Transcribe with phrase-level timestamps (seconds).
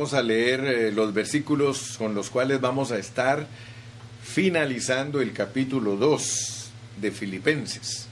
[0.00, 3.46] vamos a leer eh, los versículos con los cuales vamos a estar
[4.22, 6.70] finalizando el capítulo 2
[7.02, 8.06] de Filipenses.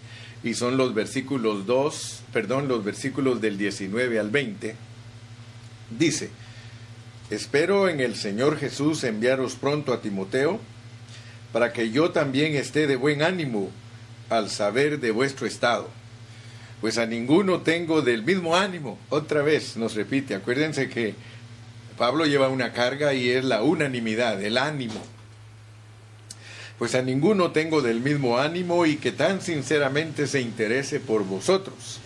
[0.45, 4.77] Y son los versículos 2, perdón, los versículos del 19 al 20.
[5.99, 6.29] Dice,
[7.31, 10.61] espero en el Señor Jesús enviaros pronto a Timoteo,
[11.55, 13.71] para que yo también esté de buen ánimo
[14.29, 15.89] al saber de vuestro estado.
[16.83, 18.99] Pues a ninguno tengo del mismo ánimo.
[19.09, 21.15] Otra vez nos repite, acuérdense que
[21.99, 25.03] Pablo lleva una carga y es la unanimidad, el ánimo.
[26.79, 31.99] Pues a ninguno tengo del mismo ánimo y que tan sinceramente se interese por vosotros.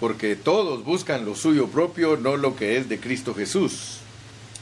[0.00, 3.98] Porque todos buscan lo suyo propio, no lo que es de Cristo Jesús.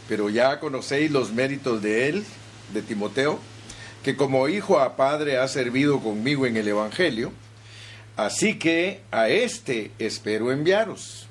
[0.09, 2.25] Pero ya conocéis los méritos de él,
[2.73, 3.39] de Timoteo,
[4.03, 7.33] que como hijo a padre ha servido conmigo en el Evangelio,
[8.17, 11.27] así que a éste espero enviaros,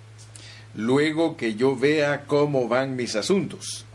[0.76, 3.86] luego que yo vea cómo van mis asuntos.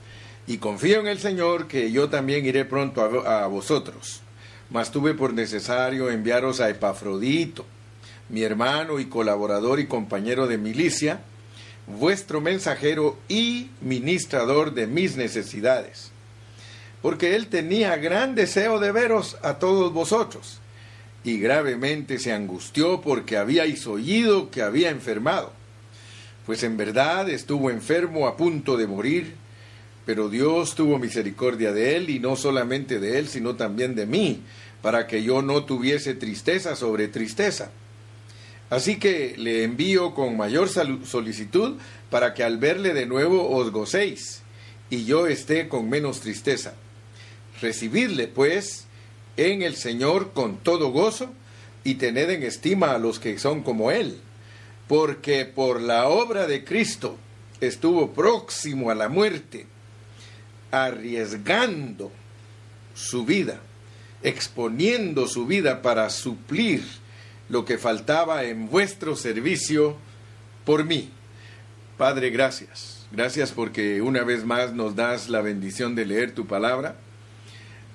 [0.46, 4.23] Y confío en el Señor que yo también iré pronto a, vosotros.
[4.70, 7.65] Mas tuve por necesario enviaros a Epafrodito,
[8.29, 11.20] mi hermano y colaborador y compañero de milicia,
[11.87, 16.13] vuestro mensajero y ministrador de mis necesidades
[17.02, 20.59] porque él tenía gran deseo de veros a todos vosotros,
[21.24, 25.52] y gravemente se angustió porque habíais oído que había enfermado,
[26.49, 29.35] pues en verdad estuvo enfermo a punto de morir,
[30.07, 34.41] pero Dios tuvo misericordia de él, y no solamente de él, sino también de mí,
[34.80, 37.71] para que yo no tuviese tristeza sobre tristeza.
[38.71, 41.76] Así que le envío con mayor solicitud
[42.09, 44.41] para que al verle de nuevo os gocéis,
[44.88, 46.73] y yo esté con menos tristeza
[47.60, 48.87] Recibidle, pues,
[49.37, 51.29] en el Señor con todo gozo
[51.85, 54.19] y tened en estima a los que son como Él,
[54.89, 57.17] porque por la obra de Cristo
[57.61, 59.67] estuvo próximo a la muerte,
[60.71, 62.11] arriesgando
[62.95, 63.61] su vida,
[64.22, 66.82] exponiendo su vida para suplir
[67.48, 69.97] lo que faltaba en vuestro servicio
[70.65, 71.10] por mí.
[71.97, 73.06] Padre, gracias.
[73.12, 76.97] Gracias porque una vez más nos das la bendición de leer tu palabra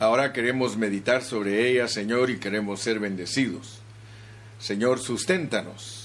[0.04, 3.80] Ahora queremos meditar sobre ella, Señor, y queremos ser bendecidos.
[4.60, 6.03] Señor, susténtanos.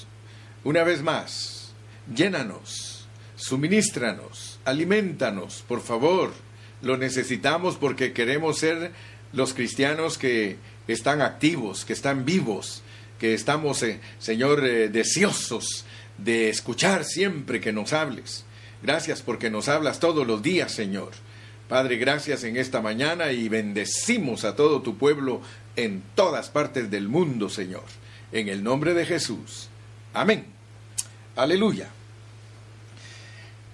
[0.65, 1.73] Una vez más,
[2.15, 6.33] llénanos, suministranos, alimentanos, por favor.
[6.83, 8.93] Lo necesitamos porque queremos ser
[9.33, 10.57] los cristianos que
[10.89, 12.83] están activos, que están vivos,
[13.19, 15.85] que estamos, eh, Señor, eh, deseosos
[16.19, 18.45] de escuchar siempre que nos hables.
[18.83, 21.11] Gracias porque nos hablas todos los días, Señor.
[21.69, 25.41] Padre, gracias en esta mañana y bendecimos a todo tu pueblo
[25.77, 27.85] en todas partes del mundo, Señor.
[28.33, 29.69] En el nombre de Jesús.
[30.19, 30.47] Amén.
[31.37, 31.87] Aleluya.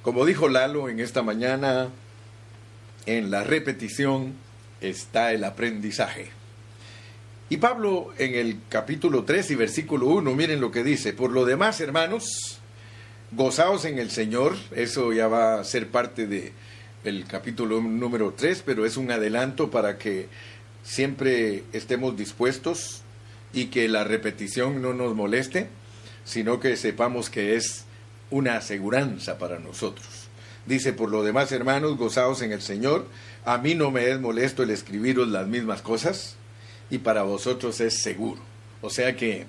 [0.02, 1.88] Como dijo Lalo en esta mañana,
[3.06, 4.34] en la repetición
[4.82, 6.28] está el aprendizaje.
[7.48, 11.46] Y Pablo en el capítulo 3 y versículo 1, miren lo que dice, por lo
[11.46, 12.58] demás, hermanos,
[13.32, 16.52] gozaos en el Señor, eso ya va a ser parte de
[17.04, 20.28] el capítulo número 3, pero es un adelanto para que
[20.82, 23.00] siempre estemos dispuestos
[23.54, 25.70] y que la repetición no nos moleste,
[26.24, 27.84] sino que sepamos que es
[28.30, 30.06] una aseguranza para nosotros.
[30.66, 33.06] Dice, por lo demás, hermanos, gozaos en el Señor.
[33.44, 36.36] A mí no me es molesto el escribiros las mismas cosas
[36.90, 38.40] y para vosotros es seguro.
[38.80, 39.46] O sea que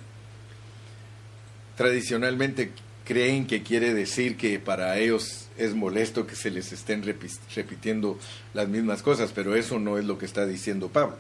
[1.78, 2.72] tradicionalmente
[3.06, 8.20] creen que quiere decir que para ellos es molesto que se les estén repitiendo
[8.54, 11.18] las mismas cosas, pero eso no es lo que está diciendo Pablo.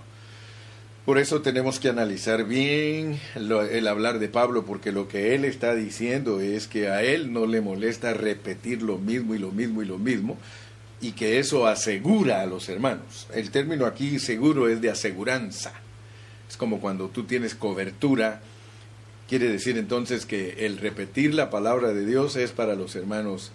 [1.05, 5.75] Por eso tenemos que analizar bien el hablar de Pablo, porque lo que él está
[5.75, 9.85] diciendo es que a él no le molesta repetir lo mismo y lo mismo y
[9.85, 10.35] lo mismo,
[11.01, 13.27] y que eso asegura a los hermanos.
[13.35, 15.73] El término aquí seguro es de aseguranza.
[16.49, 18.41] Es como cuando tú tienes cobertura,
[19.29, 23.51] quiere decir entonces que el repetir la palabra de Dios es para los hermanos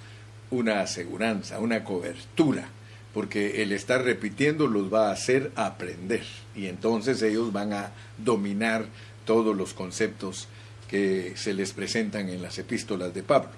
[0.52, 2.68] una aseguranza, una cobertura,
[3.12, 6.24] porque el estar repitiendo los va a hacer aprender
[6.54, 8.86] y entonces ellos van a dominar
[9.24, 10.48] todos los conceptos
[10.88, 13.50] que se les presentan en las epístolas de Pablo.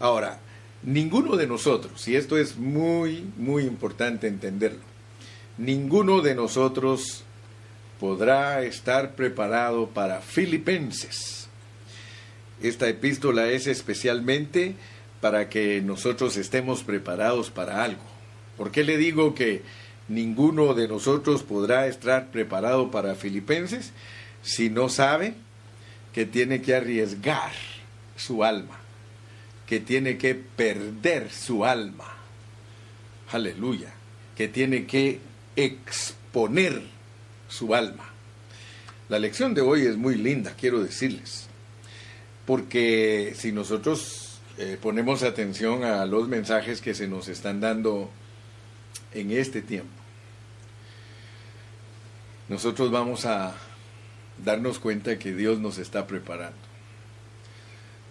[0.00, 0.40] Ahora,
[0.82, 4.82] ninguno de nosotros, y esto es muy, muy importante entenderlo,
[5.56, 7.24] ninguno de nosotros
[7.98, 11.48] podrá estar preparado para Filipenses.
[12.62, 14.74] Esta epístola es especialmente
[15.20, 18.17] para que nosotros estemos preparados para algo.
[18.58, 19.62] ¿Por qué le digo que
[20.08, 23.92] ninguno de nosotros podrá estar preparado para Filipenses
[24.42, 25.34] si no sabe
[26.12, 27.52] que tiene que arriesgar
[28.16, 28.78] su alma?
[29.68, 32.16] que tiene que perder su alma.
[33.30, 33.92] Aleluya.
[34.34, 35.20] Que tiene que
[35.56, 36.82] exponer
[37.48, 38.10] su alma.
[39.10, 41.48] La lección de hoy es muy linda, quiero decirles.
[42.46, 48.10] Porque si nosotros eh, ponemos atención a los mensajes que se nos están dando
[49.14, 49.92] en este tiempo,
[52.48, 53.54] nosotros vamos a
[54.44, 56.58] darnos cuenta que Dios nos está preparando.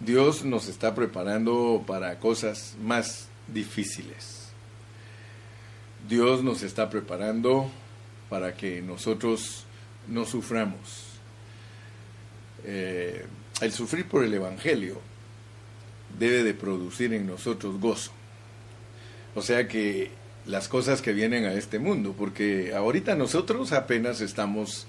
[0.00, 4.48] Dios nos está preparando para cosas más difíciles.
[6.08, 7.68] Dios nos está preparando
[8.28, 9.64] para que nosotros
[10.06, 11.04] no suframos.
[12.64, 13.26] Eh,
[13.60, 15.00] el sufrir por el Evangelio
[16.16, 18.12] debe de producir en nosotros gozo.
[19.34, 20.12] O sea que
[20.48, 24.86] las cosas que vienen a este mundo, porque ahorita nosotros apenas estamos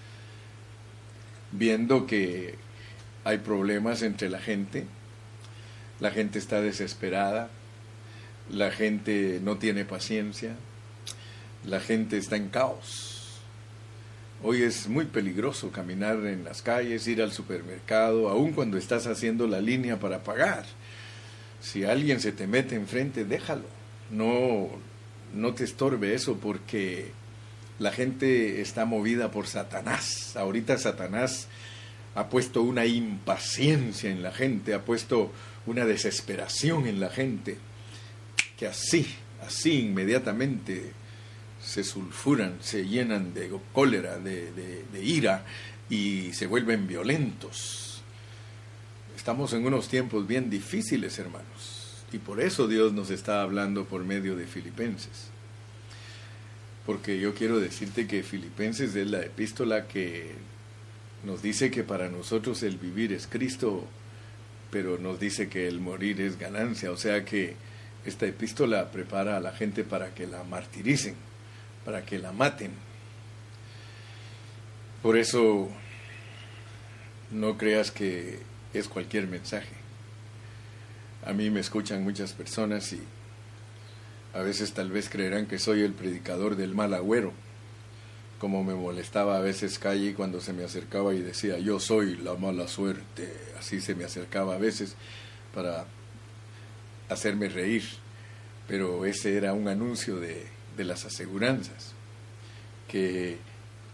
[1.51, 2.55] viendo que
[3.25, 4.85] hay problemas entre la gente,
[5.99, 7.49] la gente está desesperada,
[8.49, 10.55] la gente no tiene paciencia,
[11.65, 13.41] la gente está en caos.
[14.41, 19.45] Hoy es muy peligroso caminar en las calles, ir al supermercado, aun cuando estás haciendo
[19.45, 20.63] la línea para pagar.
[21.59, 23.65] Si alguien se te mete enfrente, déjalo.
[24.09, 24.69] No,
[25.33, 27.11] no te estorbe eso porque
[27.79, 30.35] la gente está movida por Satanás.
[30.35, 31.47] Ahorita Satanás
[32.15, 35.31] ha puesto una impaciencia en la gente, ha puesto
[35.65, 37.57] una desesperación en la gente,
[38.57, 39.07] que así,
[39.45, 40.91] así inmediatamente
[41.63, 45.45] se sulfuran, se llenan de cólera, de, de, ira
[45.89, 48.01] y se vuelven violentos.
[49.15, 51.78] Estamos en unos tiempos bien difíciles, hermanos,
[52.11, 55.29] y por eso Dios nos está hablando por medio de Filipenses.
[56.85, 60.31] Porque yo quiero decirte que Filipenses es la epístola que
[61.23, 63.85] nos dice que para nosotros el vivir es Cristo,
[64.71, 66.91] pero nos dice que el morir es ganancia.
[66.91, 67.55] O sea que
[68.05, 71.15] esta epístola prepara a la gente para que la martiricen,
[71.85, 72.71] para que la maten.
[75.03, 75.69] Por eso
[77.31, 78.39] no creas que
[78.73, 79.78] es cualquier mensaje.
[81.29, 82.99] A mí me escuchan muchas personas y
[84.33, 87.33] a veces tal vez creerán que soy el predicador del mal agüero
[88.39, 92.33] como me molestaba a veces Calle cuando se me acercaba y decía, yo soy la
[92.35, 94.95] mala suerte, así se me acercaba a veces
[95.53, 95.85] para
[97.09, 97.83] hacerme reír,
[98.67, 100.47] pero ese era un anuncio de,
[100.77, 101.91] de las aseguranzas,
[102.87, 103.37] que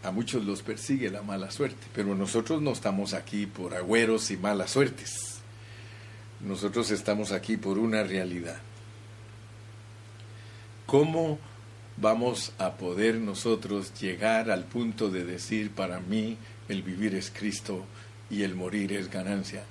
[0.02, 4.36] a muchos los persigue la mala suerte, pero nosotros no estamos aquí por agüeros y
[4.36, 5.35] malas suertes,
[6.40, 8.58] nosotros estamos aquí por una realidad.
[10.86, 11.38] ¿Cómo
[11.96, 16.36] vamos a poder nosotros llegar al punto de decir, para mí
[16.68, 17.84] el vivir es Cristo
[18.30, 19.64] y el morir es ganancia.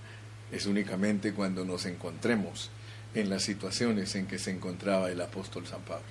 [0.51, 2.69] Es únicamente cuando nos encontremos
[3.13, 6.03] en las situaciones en que se encontraba el apóstol San Pablo.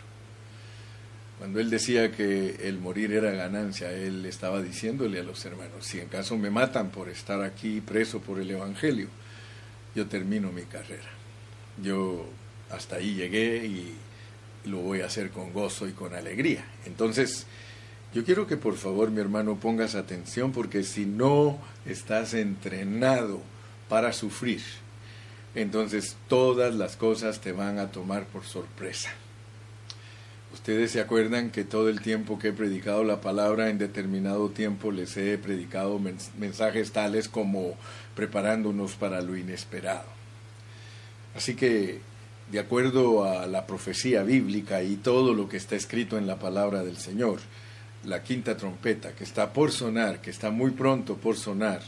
[1.38, 5.98] Cuando él decía que el morir era ganancia, él estaba diciéndole a los hermanos, si
[5.98, 9.08] en caso me matan por estar aquí preso por el Evangelio,
[9.94, 11.10] yo termino mi carrera.
[11.82, 12.26] Yo
[12.70, 13.94] hasta ahí llegué y
[14.64, 16.64] lo voy a hacer con gozo y con alegría.
[16.86, 17.46] Entonces,
[18.12, 23.40] yo quiero que por favor, mi hermano, pongas atención porque si no estás entrenado
[23.88, 24.62] para sufrir,
[25.54, 29.10] entonces todas las cosas te van a tomar por sorpresa.
[30.52, 34.92] Ustedes se acuerdan que todo el tiempo que he predicado la palabra en determinado tiempo
[34.92, 36.00] les he predicado
[36.38, 37.74] mensajes tales como
[38.14, 40.06] preparándonos para lo inesperado.
[41.34, 42.00] Así que
[42.50, 46.82] de acuerdo a la profecía bíblica y todo lo que está escrito en la palabra
[46.82, 47.40] del Señor,
[48.04, 51.80] la quinta trompeta que está por sonar, que está muy pronto por sonar,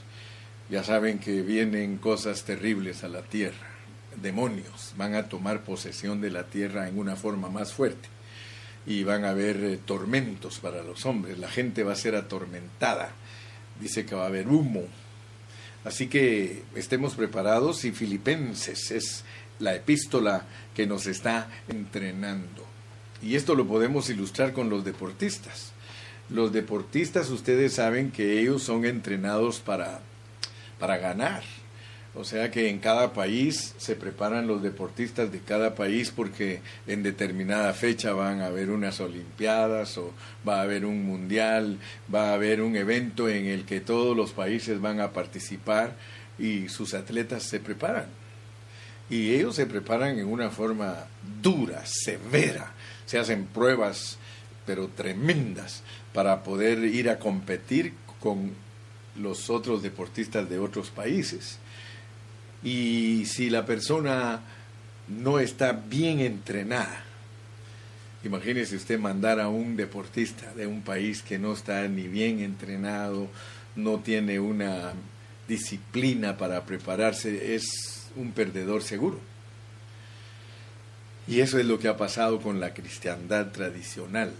[0.71, 3.69] ya saben que vienen cosas terribles a la tierra,
[4.21, 8.09] demonios van a tomar posesión de la tierra en una forma más fuerte
[8.87, 13.11] y van a haber eh, tormentos para los hombres, la gente va a ser atormentada,
[13.81, 14.85] dice que va a haber humo.
[15.87, 19.23] Así que estemos preparados y Filipenses es
[19.61, 22.67] la epístola que nos está entrenando.
[23.23, 25.71] Y esto lo podemos ilustrar con los deportistas.
[26.29, 30.01] Los deportistas, ustedes saben que ellos son entrenados para,
[30.81, 31.45] para ganar.
[32.19, 37.03] O sea que en cada país se preparan los deportistas de cada país porque en
[37.03, 40.13] determinada fecha van a haber unas olimpiadas o
[40.47, 41.79] va a haber un mundial,
[42.13, 45.95] va a haber un evento en el que todos los países van a participar
[46.39, 48.07] y sus atletas se preparan
[49.09, 51.07] y ellos se preparan en una forma
[51.43, 52.73] dura, severa,
[53.05, 54.19] se hacen pruebas
[54.65, 55.83] pero tremendas
[56.13, 58.53] para poder ir a competir con
[59.15, 61.59] los otros deportistas de otros países.
[62.67, 64.43] Y si la persona
[65.07, 67.05] no está bien entrenada.
[68.25, 73.29] Imagínese usted mandar a un deportista de un país que no está ni bien entrenado,
[73.77, 74.95] no tiene una
[75.47, 79.21] disciplina para prepararse, es un perdedor seguro.
[81.29, 84.33] Y eso es lo que ha pasado con la cristiandad tradicional,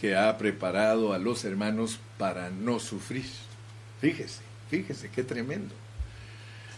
[0.00, 3.26] que ha preparado a los hermanos para no sufrir.
[4.00, 5.83] Fíjese, fíjese, qué tremendo.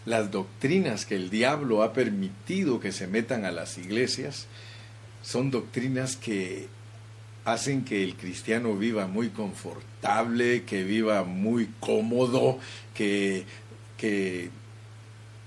[0.07, 4.47] Las doctrinas que el diablo ha permitido que se metan a las iglesias
[5.23, 6.69] son doctrinas que
[7.45, 12.61] hacen que el cristiano viva muy confortable, que viva muy cómodo,
[12.95, 13.45] que,
[13.97, 14.51] que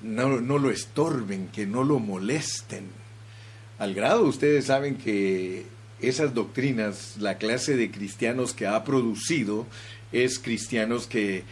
[0.01, 2.87] no, no lo estorben, que no lo molesten.
[3.77, 5.65] Al grado ustedes saben que
[6.01, 9.65] esas doctrinas, la clase de cristianos que ha producido
[10.11, 11.43] es cristianos que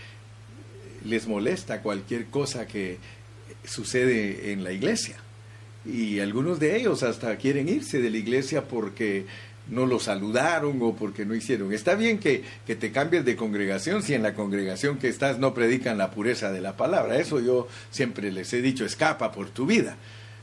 [1.08, 2.98] les molesta cualquier cosa que
[3.64, 5.16] sucede en la iglesia.
[5.86, 9.26] Y algunos de ellos hasta quieren irse de la iglesia porque
[9.70, 11.74] no lo saludaron o porque no hicieron.
[11.74, 15.54] Está bien que, que, te cambies de congregación si en la congregación que estás no
[15.54, 17.18] predican la pureza de la palabra.
[17.18, 19.98] Eso yo siempre les he dicho, escapa por tu vida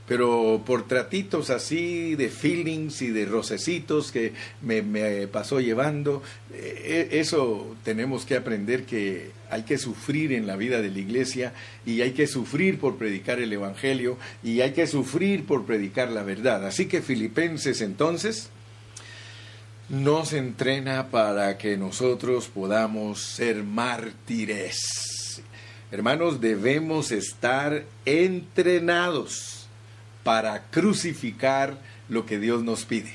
[0.06, 4.82] pero por tratitos así de feelings y de rocecitos que me,
[5.28, 10.90] pasó llevando, eh, eso tenemos que aprender que hay que sufrir en la vida de
[10.90, 11.54] la iglesia
[11.86, 16.22] y hay que sufrir por predicar el Evangelio y hay que sufrir por predicar la
[16.22, 16.66] verdad.
[16.66, 18.50] Así que Filipenses entonces
[19.88, 25.42] nos entrena para que nosotros podamos ser mártires.
[25.90, 29.63] Hermanos, debemos estar entrenados
[30.24, 31.78] para crucificar
[32.08, 33.12] lo que Dios nos pide.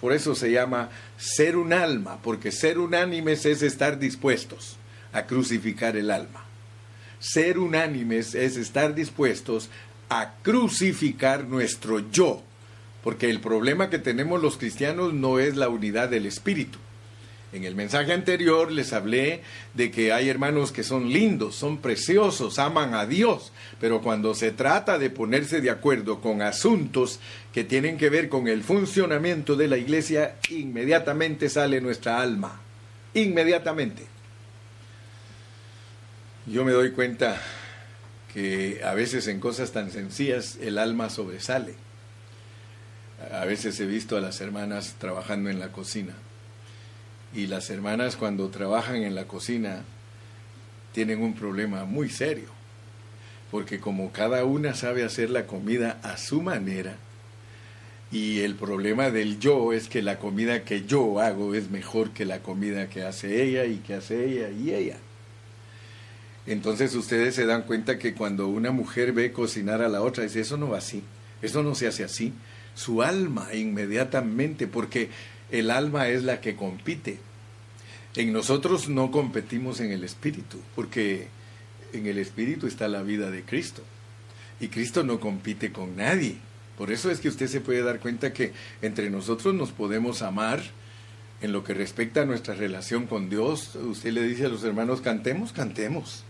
[0.00, 4.76] Por eso se llama ser un alma, porque ser unánimes es estar dispuestos
[5.12, 6.44] a crucificar el alma.
[7.18, 9.70] Ser unánimes es estar dispuestos
[10.08, 12.42] a crucificar nuestro yo,
[13.02, 16.78] porque el problema que tenemos los cristianos no es la unidad del espíritu,
[17.52, 19.40] en el mensaje anterior les hablé
[19.72, 24.52] de que hay hermanos que son lindos, son preciosos, aman a Dios, pero cuando se
[24.52, 27.20] trata de ponerse de acuerdo con asuntos
[27.54, 32.60] que tienen que ver con el funcionamiento de la iglesia, inmediatamente sale nuestra alma.
[33.14, 34.04] Inmediatamente.
[36.44, 37.40] Yo me doy cuenta
[38.34, 41.74] que a veces en cosas tan sencillas el alma sobresale.
[43.32, 46.14] A veces he visto a las hermanas trabajando en la cocina
[47.34, 49.82] y las hermanas cuando trabajan en la cocina
[50.92, 52.48] tienen un problema muy serio,
[53.50, 56.96] porque como cada una sabe hacer la comida a su manera,
[58.10, 62.24] y el problema del yo es que la comida que yo hago es mejor que
[62.24, 64.96] la comida que hace ella y que hace ella y ella.
[66.46, 70.40] Entonces ustedes se dan cuenta que cuando una mujer ve cocinar a la otra, dice,
[70.40, 71.02] eso no va así,
[71.42, 72.32] eso no se hace así.
[72.74, 75.10] Su alma inmediatamente, porque
[75.50, 77.18] el alma es la que compite.
[78.14, 81.28] En nosotros no competimos en el espíritu, porque
[81.92, 83.82] en el espíritu está la vida de Cristo.
[84.60, 86.36] Y Cristo no compite con nadie.
[86.76, 88.52] Por eso es que usted se puede dar cuenta que
[88.82, 90.62] entre nosotros nos podemos amar
[91.40, 93.76] en lo que respecta a nuestra relación con Dios.
[93.76, 96.24] Usted le dice a los hermanos, cantemos, cantemos.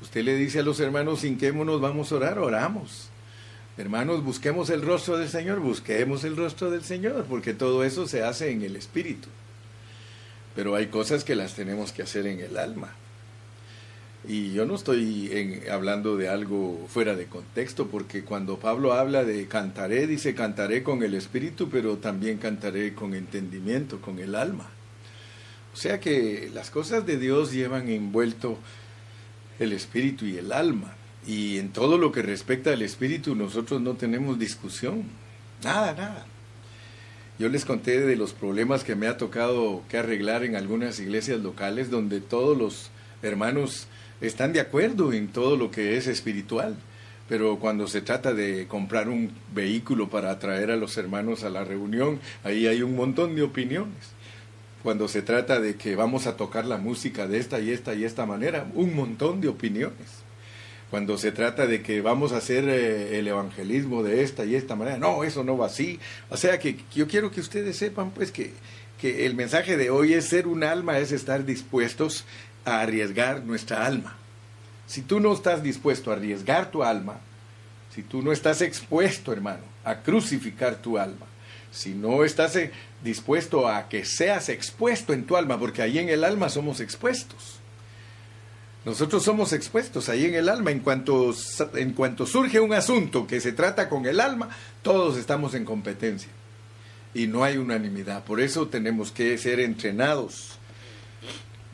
[0.00, 3.08] Usted le dice a los hermanos, hinquémonos, vamos a orar, oramos.
[3.78, 8.24] Hermanos, busquemos el rostro del Señor, busquemos el rostro del Señor, porque todo eso se
[8.24, 9.28] hace en el Espíritu.
[10.56, 12.92] Pero hay cosas que las tenemos que hacer en el alma.
[14.26, 19.46] Y yo no estoy hablando de algo fuera de contexto, porque cuando Pablo habla de
[19.46, 24.68] cantaré, dice cantaré con el Espíritu, pero también cantaré con entendimiento, con el alma.
[25.72, 28.58] O sea que las cosas de Dios llevan envuelto
[29.60, 30.97] el Espíritu y el alma.
[31.28, 35.02] Y en todo lo que respecta al espíritu nosotros no tenemos discusión.
[35.62, 36.24] Nada, nada.
[37.38, 41.40] Yo les conté de los problemas que me ha tocado que arreglar en algunas iglesias
[41.40, 42.90] locales donde todos los
[43.22, 43.88] hermanos
[44.22, 46.76] están de acuerdo en todo lo que es espiritual.
[47.28, 51.62] Pero cuando se trata de comprar un vehículo para atraer a los hermanos a la
[51.62, 54.14] reunión, ahí hay un montón de opiniones.
[54.82, 58.04] Cuando se trata de que vamos a tocar la música de esta y esta y
[58.04, 60.17] esta manera, un montón de opiniones
[60.90, 64.74] cuando se trata de que vamos a hacer eh, el evangelismo de esta y esta
[64.74, 64.96] manera.
[64.96, 66.00] No, eso no va así.
[66.30, 68.52] O sea que yo quiero que ustedes sepan pues que,
[69.00, 72.24] que el mensaje de hoy es ser un alma, es estar dispuestos
[72.64, 74.16] a arriesgar nuestra alma.
[74.86, 77.20] Si tú no estás dispuesto a arriesgar tu alma,
[77.94, 81.26] si tú no estás expuesto, hermano, a crucificar tu alma,
[81.70, 82.70] si no estás eh,
[83.04, 87.57] dispuesto a que seas expuesto en tu alma, porque ahí en el alma somos expuestos
[88.88, 90.70] Nosotros somos expuestos ahí en el alma.
[90.70, 91.34] En cuanto,
[91.74, 94.48] en cuanto surge un asunto que se trata con el alma,
[94.80, 96.30] todos estamos en competencia.
[97.12, 98.24] Y no hay unanimidad.
[98.24, 100.52] Por eso tenemos que ser entrenados.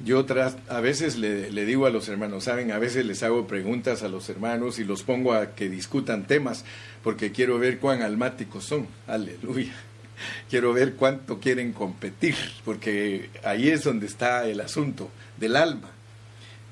[0.04, 0.26] Yo
[0.68, 4.08] a veces le, le, digo a los hermanos, saben, a veces les hago preguntas a
[4.08, 6.64] los hermanos y los pongo a que discutan temas
[7.04, 8.88] porque quiero ver cuán almáticos son.
[9.06, 9.72] Aleluya.
[10.50, 15.93] Quiero ver cuánto quieren competir, porque ahí es donde está el asunto del alma.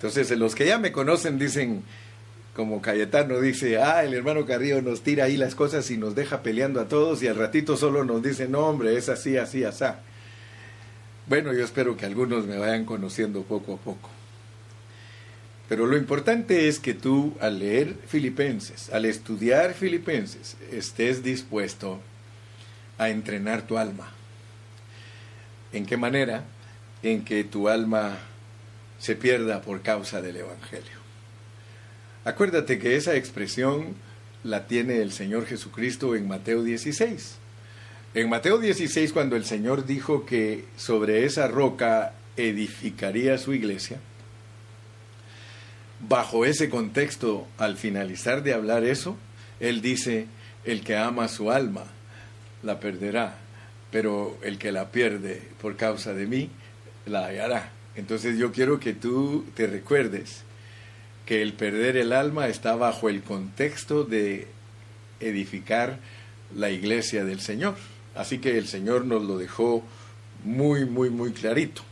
[0.03, 1.85] Entonces, los que ya me conocen dicen,
[2.57, 6.43] como Cayetano dice, ah, el hermano Carrillo nos tira ahí las cosas y nos deja
[6.43, 9.85] peleando a todos y al ratito solo nos dice, no hombre, es así, así, así.
[11.29, 14.11] Bueno, yo espero que algunos me vayan conociendo poco a poco.
[15.69, 22.01] Pero lo importante es que tú al leer Filipenses, al estudiar Filipenses, estés dispuesto
[22.99, 24.11] a entrenar tu alma.
[25.73, 26.43] ¿En qué manera?
[27.05, 28.19] En que tu alma
[29.03, 31.03] se pierda por causa del Evangelio.
[32.25, 33.97] Acuérdate que esa expresión
[34.45, 37.35] la tiene el Señor Jesucristo en Mateo 16.
[38.15, 43.99] En Mateo 16, cuando el Señor dijo que sobre esa roca edificaría su iglesia,
[45.99, 49.17] bajo ese contexto, al finalizar de hablar eso,
[49.59, 50.27] Él dice,
[50.65, 51.87] el que ama su alma
[52.63, 53.35] la perderá,
[53.91, 56.51] pero el que la pierde por causa de mí,
[57.05, 57.82] la hallará.
[57.97, 60.43] Entonces yo quiero que tú te recuerdes
[61.27, 64.49] que el perder el alma está bajo el contexto de
[65.21, 65.99] edificar
[66.55, 67.77] la iglesia del Señor.
[68.15, 69.83] Así que el Señor nos lo dejó
[70.45, 71.83] muy, muy, muy clarito.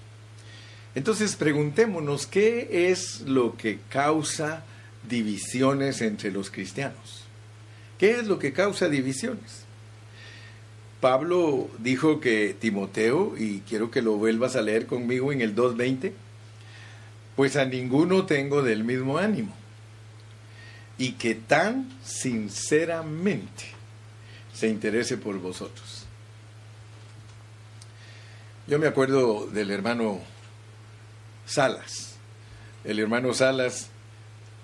[0.95, 4.65] Entonces preguntémonos qué es lo que causa
[5.09, 7.25] divisiones entre los cristianos.
[7.99, 9.65] ¿Qué es lo que causa divisiones?
[11.01, 16.13] Pablo dijo que Timoteo, y quiero que lo vuelvas a leer conmigo en el 2.20,
[17.37, 19.55] pues a ninguno tengo del mismo ánimo,
[20.99, 23.65] y que tan sinceramente
[24.53, 26.05] se interese por vosotros.
[28.67, 30.21] Yo me acuerdo del hermano
[31.47, 32.17] Salas.
[32.85, 33.89] El hermano Salas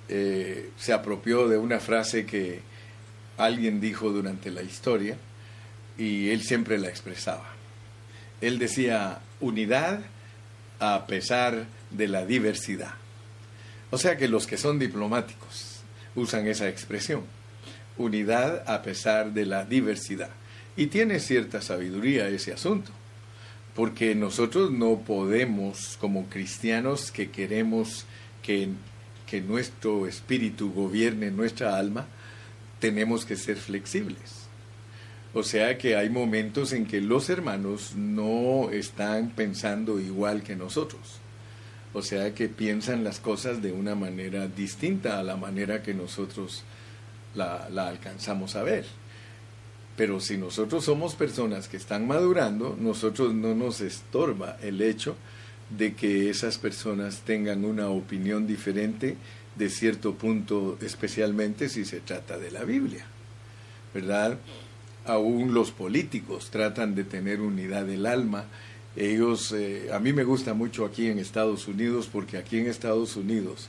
[0.09, 2.61] eh, se apropió de una frase que
[3.38, 5.16] alguien dijo durante la historia,
[5.98, 7.46] y él siempre la expresaba.
[8.40, 10.00] Él decía unidad
[10.78, 12.94] a pesar de la diversidad.
[13.90, 15.80] O sea que los que son diplomáticos
[16.14, 17.22] usan esa expresión,
[17.96, 20.30] unidad a pesar de la diversidad.
[20.76, 22.90] Y tiene cierta sabiduría ese asunto,
[23.74, 28.04] porque nosotros no podemos, como cristianos que queremos
[28.42, 28.68] que,
[29.46, 32.06] nuestro espíritu gobierne nuestra alma,
[32.80, 34.45] tenemos que ser flexibles
[35.37, 41.20] o sea que hay momentos en que los hermanos no están pensando igual que nosotros.
[41.92, 46.64] O sea que piensan las cosas de una manera distinta a la manera que nosotros
[47.35, 48.87] la, alcanzamos a ver.
[49.94, 55.16] Pero si nosotros somos personas que están madurando, nosotros no nos estorba el hecho
[55.68, 59.18] de que esas personas tengan una opinión diferente
[59.55, 63.05] de cierto punto, especialmente si se trata de la Biblia.
[63.92, 64.38] ¿Verdad?
[65.07, 68.45] Aún los políticos tratan de tener unidad del alma.
[68.97, 73.16] Ellos, eh, a mí me gusta mucho aquí en Estados Unidos porque aquí en Estados
[73.16, 73.69] Unidos,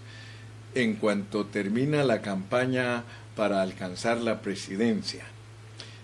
[0.76, 3.04] en cuanto termina la campaña
[3.36, 5.26] para alcanzar la presidencia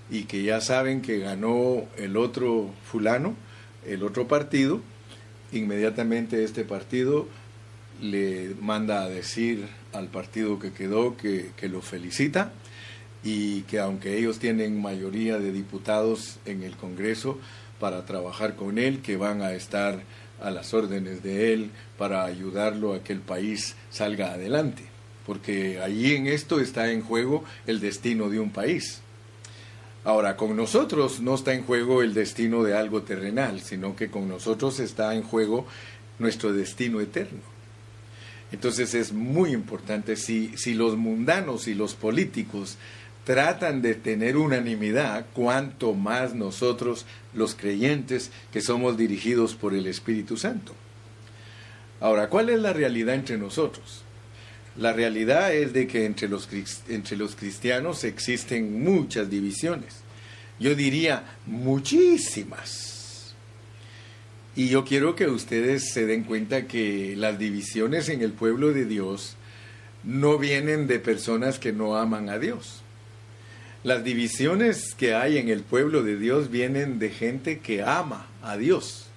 [0.10, 3.36] y que ya saben que ganó el otro fulano,
[3.86, 4.82] el otro partido,
[5.52, 7.28] inmediatamente este partido
[8.02, 12.52] le manda a decir al partido que quedó que, que lo felicita
[13.24, 17.40] y que aunque ellos tienen mayoría de diputados en el Congreso
[17.80, 20.02] para trabajar con él, que van a estar
[20.42, 24.84] a las órdenes de él para ayudarlo a que el país salga adelante,
[25.26, 29.00] porque allí en esto está en juego el destino de un país.
[30.06, 34.28] Ahora, con nosotros no está en juego el destino de algo terrenal, sino que con
[34.28, 35.66] nosotros está en juego
[36.20, 37.40] nuestro destino eterno.
[38.52, 42.78] Entonces es muy importante si, si los mundanos y los políticos
[43.24, 50.38] tratan de tener unanimidad, cuanto más nosotros los creyentes que somos dirigidos por el Espíritu
[50.38, 50.74] Santo.
[52.02, 54.02] Ahora, ¿cuál es la realidad entre nosotros?
[54.76, 56.50] La realidad es de que entre los,
[56.90, 60.02] entre los cristianos existen muchas divisiones.
[60.60, 63.36] Yo diría muchísimas.
[64.56, 68.86] Y yo quiero que ustedes se den cuenta que las divisiones en el pueblo de
[68.86, 69.36] Dios
[70.04, 72.83] no vienen de personas que no aman a Dios
[73.84, 78.56] las divisiones que hay en el pueblo de Dios vienen de gente que ama a
[78.56, 79.08] Dios.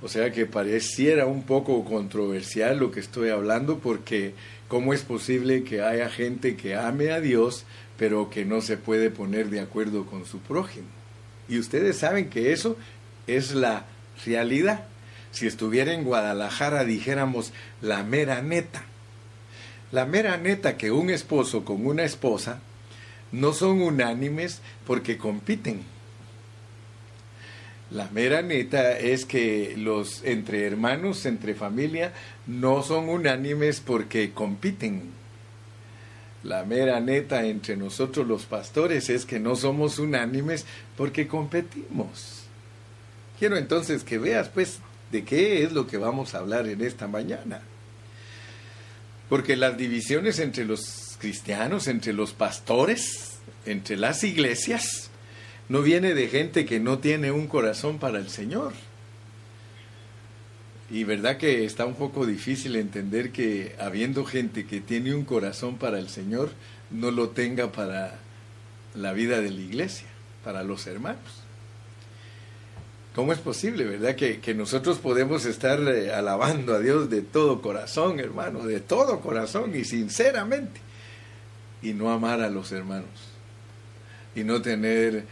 [0.00, 4.34] O sea que pareciera un poco controversial lo que estoy hablando porque
[4.68, 7.64] ¿cómo es posible que haya gente que ame a Dios
[7.96, 10.86] pero que no se puede poner de acuerdo con su prójimo?
[11.48, 12.76] Y ustedes saben que eso
[13.26, 13.86] es la
[14.24, 14.84] realidad.
[15.32, 17.52] Si estuviera en Guadalajara dijéramos
[17.82, 18.84] la mera neta.
[19.90, 22.60] La mera neta que un esposo con una esposa
[23.32, 25.82] no son unánimes porque compiten.
[27.90, 32.12] La mera neta es que los entre hermanos, entre familia,
[32.46, 35.02] no son unánimes porque compiten.
[36.44, 42.42] La mera neta entre nosotros los pastores es que no somos unánimes porque competimos.
[43.38, 47.08] Quiero entonces que veas pues de qué es lo que vamos a hablar en esta
[47.08, 47.62] mañana.
[49.30, 55.10] Porque las divisiones entre los cristianos, entre los pastores, entre las iglesias,
[55.68, 58.72] no viene de gente que no tiene un corazón para el Señor.
[60.90, 65.76] Y verdad que está un poco difícil entender que habiendo gente que tiene un corazón
[65.76, 66.50] para el Señor,
[66.90, 68.18] no lo tenga para
[68.94, 70.06] la vida de la iglesia,
[70.42, 71.42] para los hermanos.
[73.14, 74.14] ¿Cómo es posible, verdad?
[74.14, 79.74] Que, nosotros podemos estar eh, alabando a Dios de todo corazón, hermano, de todo corazón
[79.74, 80.80] y sinceramente,
[81.82, 83.08] y no amar a los hermanos,
[84.34, 85.24] y no tener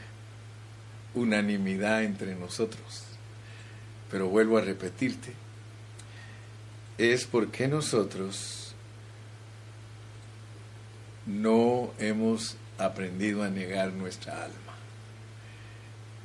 [1.15, 3.05] unanimidad entre nosotros.
[4.11, 5.33] Pero vuelvo a repetirte,
[6.99, 8.75] es porque nosotros
[11.27, 14.57] no hemos aprendido a negar nuestra alma.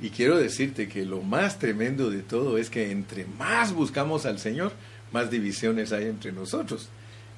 [0.00, 4.38] Y quiero decirte que lo más tremendo de todo es que entre más buscamos al
[4.38, 4.72] Señor,
[5.12, 6.88] más divisiones hay entre nosotros.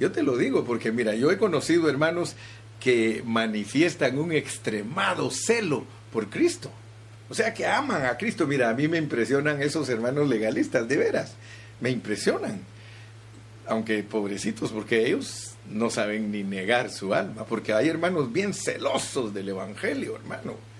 [0.01, 2.37] Yo te lo digo porque mira, yo he conocido hermanos
[2.85, 6.71] que manifiestan un extremado celo por Cristo.
[7.31, 8.47] O sea, que aman a Cristo.
[8.47, 11.33] Mira, a mí me impresionan esos hermanos legalistas, de veras.
[11.81, 12.61] Me impresionan.
[13.67, 17.47] Aunque pobrecitos, porque ellos no saben ni negar su alma.
[17.47, 20.74] Porque hay hermanos bien celosos del Evangelio, hermano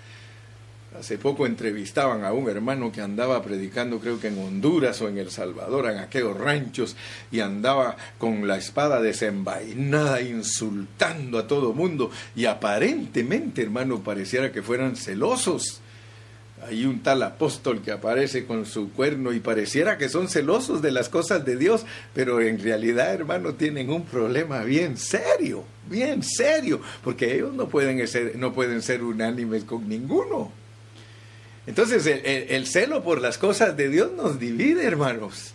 [0.99, 5.17] Hace poco entrevistaban a un hermano que andaba predicando, creo que en Honduras o en
[5.17, 6.95] El Salvador, en aquellos ranchos,
[7.31, 14.61] y andaba con la espada desenvainada, insultando a todo mundo, y aparentemente, hermano, pareciera que
[14.61, 15.81] fueran celosos.
[16.65, 20.91] Hay un tal apóstol que aparece con su cuerno y pareciera que son celosos de
[20.91, 26.79] las cosas de Dios, pero en realidad, hermano, tienen un problema bien serio, bien serio,
[27.03, 30.64] porque ellos no pueden ser, no pueden ser unánimes con ninguno.
[31.67, 35.53] Entonces el, celo por las cosas de Dios nos divide, hermanos.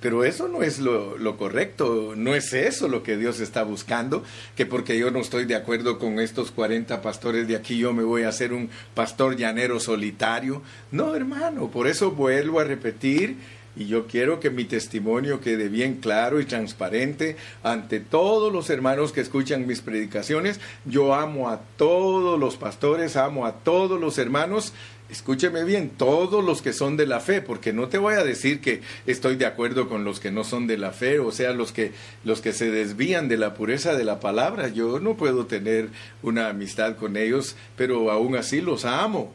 [0.00, 4.22] Pero eso no es lo, lo, correcto, no es eso lo que Dios está buscando,
[4.54, 8.02] que porque yo no estoy de acuerdo con estos 40 pastores de aquí, yo me
[8.02, 10.60] voy a hacer un pastor llanero solitario.
[10.92, 13.38] No, hermano, por eso vuelvo a repetir,
[13.76, 19.12] y yo quiero que mi testimonio quede bien claro y transparente ante todos los hermanos
[19.12, 20.60] que escuchan mis predicaciones.
[20.84, 24.72] Yo amo a todos los pastores, amo a todos los hermanos,
[25.10, 28.60] escúcheme bien, todos los que son de la fe, porque no te voy a decir
[28.60, 31.72] que estoy de acuerdo con los que no son de la fe, o sea, los
[31.72, 31.92] que,
[32.24, 34.68] los que se desvían de la pureza de la palabra.
[34.68, 35.88] Yo no puedo tener
[36.22, 39.32] una amistad con ellos, pero aún así los amo.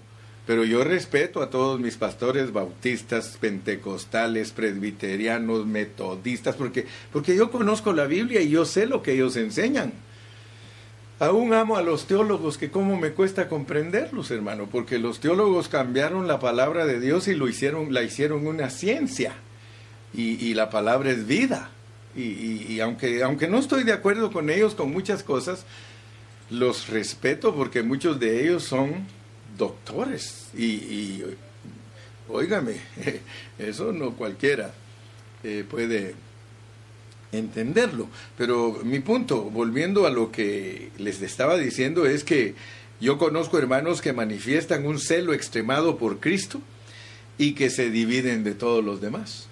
[0.48, 7.94] Pero yo respeto a todos mis pastores bautistas, pentecostales, presbiterianos, metodistas, porque, porque yo conozco
[7.94, 9.94] la Biblia y yo sé lo que ellos enseñan.
[11.20, 16.28] Aún amo a los teólogos que cómo me cuesta comprenderlos, hermano, porque los teólogos cambiaron
[16.28, 19.34] la palabra de Dios y lo hicieron, la hicieron una ciencia.
[20.14, 21.70] Y, la palabra es vida.
[22.16, 25.66] Y, aunque, aunque no estoy de acuerdo con ellos con muchas cosas,
[26.50, 29.06] los respeto porque muchos de ellos son
[29.58, 30.48] doctores.
[30.58, 31.22] Y,
[32.30, 32.78] óigame,
[33.60, 34.74] eso no cualquiera
[35.44, 36.16] eh, puede
[37.32, 38.08] entenderlo.
[38.38, 42.56] Pero mi punto, volviendo a lo que les estaba diciendo, es que
[43.00, 46.62] yo conozco hermanos que manifiestan un celo extremado por Cristo
[47.38, 49.48] y que se dividen de todos los demás.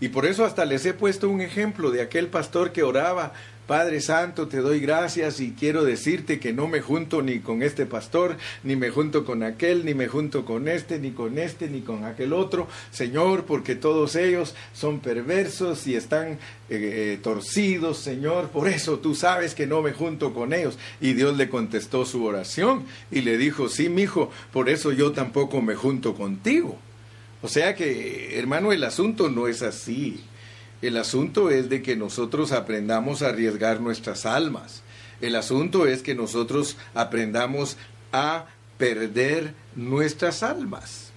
[0.00, 3.34] Y por eso hasta les he puesto un ejemplo de aquel pastor que oraba
[3.70, 7.86] Padre Santo, te doy gracias y quiero decirte que no me junto ni con este
[7.86, 11.82] pastor, ni me junto con aquel, ni me junto con este, ni con este, ni
[11.82, 18.48] con aquel otro, Señor, porque todos ellos son perversos y están eh, eh, torcidos, Señor,
[18.48, 20.76] por eso tú sabes que no me junto con ellos.
[21.00, 25.12] Y Dios le contestó su oración y le dijo, sí, mi hijo, por eso yo
[25.12, 26.76] tampoco me junto contigo.
[27.40, 30.24] O sea que, hermano, el asunto no es así.
[30.82, 34.82] El asunto es de que nosotros aprendamos a arriesgar nuestras almas.
[35.20, 37.76] El asunto es que nosotros aprendamos
[38.12, 38.46] a
[38.78, 41.10] perder nuestras almas.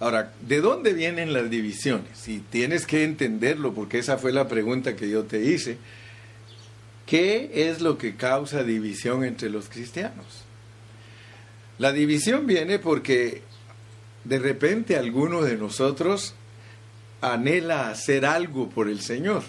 [0.00, 2.26] Ahora, ¿de dónde vienen las divisiones?
[2.26, 5.78] Y tienes que entenderlo porque esa fue la pregunta que yo te hice.
[7.06, 10.44] ¿Qué es lo que causa división entre los cristianos?
[11.78, 13.42] La división viene porque
[14.24, 16.34] de repente alguno de nosotros
[17.20, 19.42] anhela hacer algo por el Señor.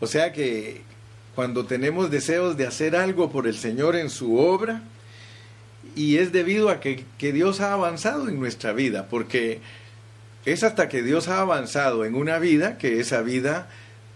[0.00, 0.82] O sea que
[1.34, 4.82] cuando tenemos deseos de hacer algo por el Señor en su obra,
[5.94, 9.60] y es debido a que, Dios ha avanzado en nuestra vida, porque
[10.44, 13.68] es hasta que Dios ha avanzado en una vida que esa vida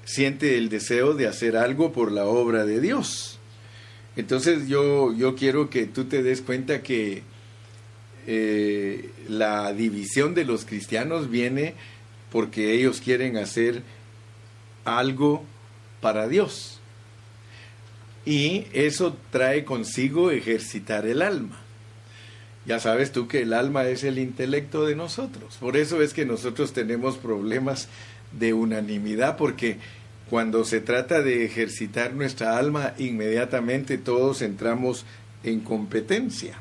[0.04, 3.38] siente el deseo de hacer algo por la obra de Dios.
[4.16, 7.22] Entonces yo, yo quiero que tú te des cuenta que
[8.26, 11.74] eh, la división de los cristianos viene
[12.32, 13.82] porque ellos quieren hacer
[14.84, 15.44] algo
[16.00, 16.80] para Dios.
[18.24, 21.60] Y eso trae consigo ejercitar el alma.
[22.64, 25.58] Ya sabes tú que el alma es el intelecto de nosotros.
[25.58, 27.88] Por eso es que nosotros tenemos problemas
[28.38, 29.76] de unanimidad, porque
[30.30, 35.04] cuando se trata de ejercitar nuestra alma, inmediatamente todos entramos
[35.42, 36.56] en competencia.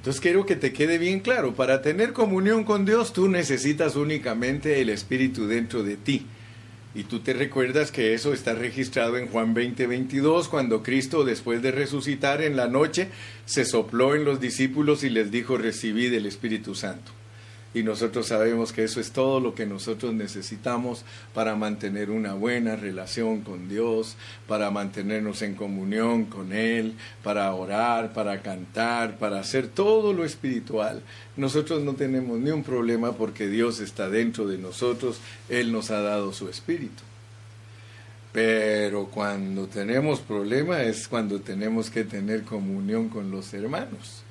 [0.00, 4.80] Entonces quiero que te quede bien claro, para tener comunión con Dios tú necesitas únicamente
[4.80, 6.24] el Espíritu dentro de ti.
[6.94, 11.60] Y tú te recuerdas que eso está registrado en Juan 20, 22, cuando Cristo, después
[11.60, 13.08] de resucitar en la noche,
[13.44, 17.12] se sopló en los discípulos y les dijo, recibid el Espíritu Santo.
[17.72, 22.74] Y nosotros sabemos que eso es todo lo que nosotros necesitamos para mantener una buena
[22.74, 24.16] relación con Dios,
[24.48, 31.02] para mantenernos en comunión con Él, para orar, para cantar, para hacer todo lo espiritual.
[31.36, 36.00] Nosotros no tenemos ni un problema porque Dios está dentro de nosotros, Él nos ha
[36.00, 37.04] dado su espíritu.
[38.32, 44.24] Pero cuando tenemos problema es cuando tenemos que tener comunión con los hermanos.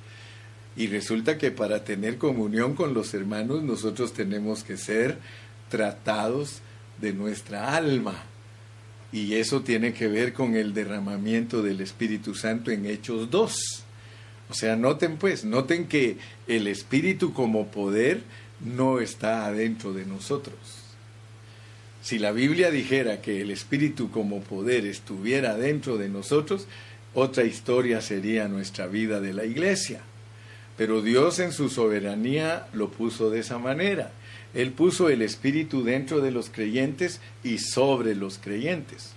[0.76, 5.18] Y resulta que para tener comunión con los hermanos nosotros tenemos que ser
[5.68, 6.60] tratados
[7.00, 8.22] de nuestra alma.
[9.12, 13.84] Y eso tiene que ver con el derramamiento del Espíritu Santo en Hechos 2.
[14.50, 18.22] O sea, noten pues, noten que el Espíritu como poder
[18.60, 20.58] no está adentro de nosotros.
[22.02, 26.66] Si la Biblia dijera que el Espíritu como poder estuviera dentro de nosotros,
[27.14, 30.00] otra historia sería nuestra vida de la iglesia.
[30.80, 34.12] Pero Dios en su soberanía lo puso de esa manera.
[34.54, 39.10] Él puso el Espíritu dentro de los creyentes y sobre los creyentes.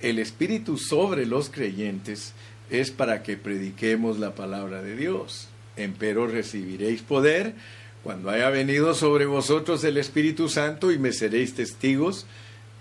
[0.00, 2.32] El Espíritu sobre los creyentes
[2.70, 5.46] es para que prediquemos la palabra de Dios.
[5.76, 7.54] Empero recibiréis poder
[8.02, 12.26] cuando haya venido sobre vosotros el Espíritu Santo y me seréis testigos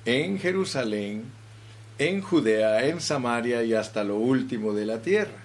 [0.06, 1.26] en Jerusalén,
[2.00, 5.44] en Judea, en Samaria y hasta lo último de la tierra.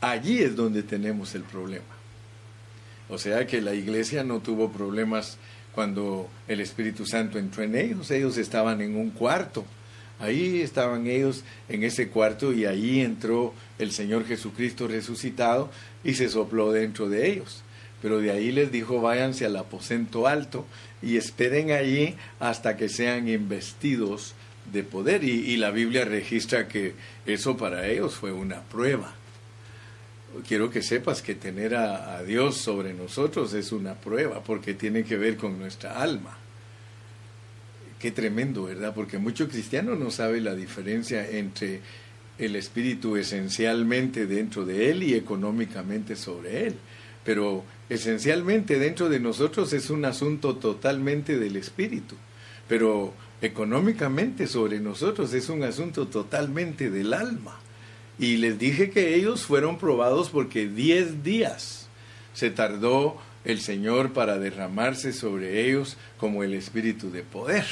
[0.00, 1.99] Allí es donde tenemos el problema.
[3.10, 5.36] O sea que la iglesia no tuvo problemas
[5.74, 8.10] cuando el Espíritu Santo entró en ellos.
[8.10, 9.64] Ellos estaban en un cuarto.
[10.20, 15.70] Ahí estaban ellos en ese cuarto y ahí entró el Señor Jesucristo resucitado
[16.04, 17.62] y se sopló dentro de ellos.
[18.00, 20.66] Pero de ahí les dijo, váyanse al aposento alto
[21.02, 24.34] y esperen allí hasta que sean investidos
[24.72, 25.24] de poder.
[25.24, 26.94] Y, y la Biblia registra que
[27.26, 29.14] eso para ellos fue una prueba
[30.46, 35.16] quiero que sepas que tener a, Dios sobre nosotros es una prueba porque tiene que
[35.16, 36.36] ver con nuestra alma.
[37.98, 38.94] Qué tremendo, ¿verdad?
[38.94, 41.80] Porque mucho cristiano no sabe la diferencia entre
[42.38, 46.74] el espíritu esencialmente dentro de él y económicamente sobre él.
[47.24, 52.16] Pero esencialmente dentro de nosotros es un asunto totalmente del espíritu.
[52.68, 53.12] Pero
[53.42, 57.58] económicamente sobre nosotros es un asunto totalmente del alma.
[58.20, 61.88] Y les dije que ellos fueron probados porque diez días
[62.34, 67.64] se tardó el Señor para derramarse sobre ellos como el espíritu de poder.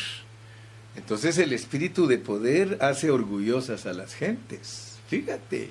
[0.97, 4.99] Entonces el espíritu de poder hace orgullosas a las gentes.
[5.09, 5.69] Fíjate,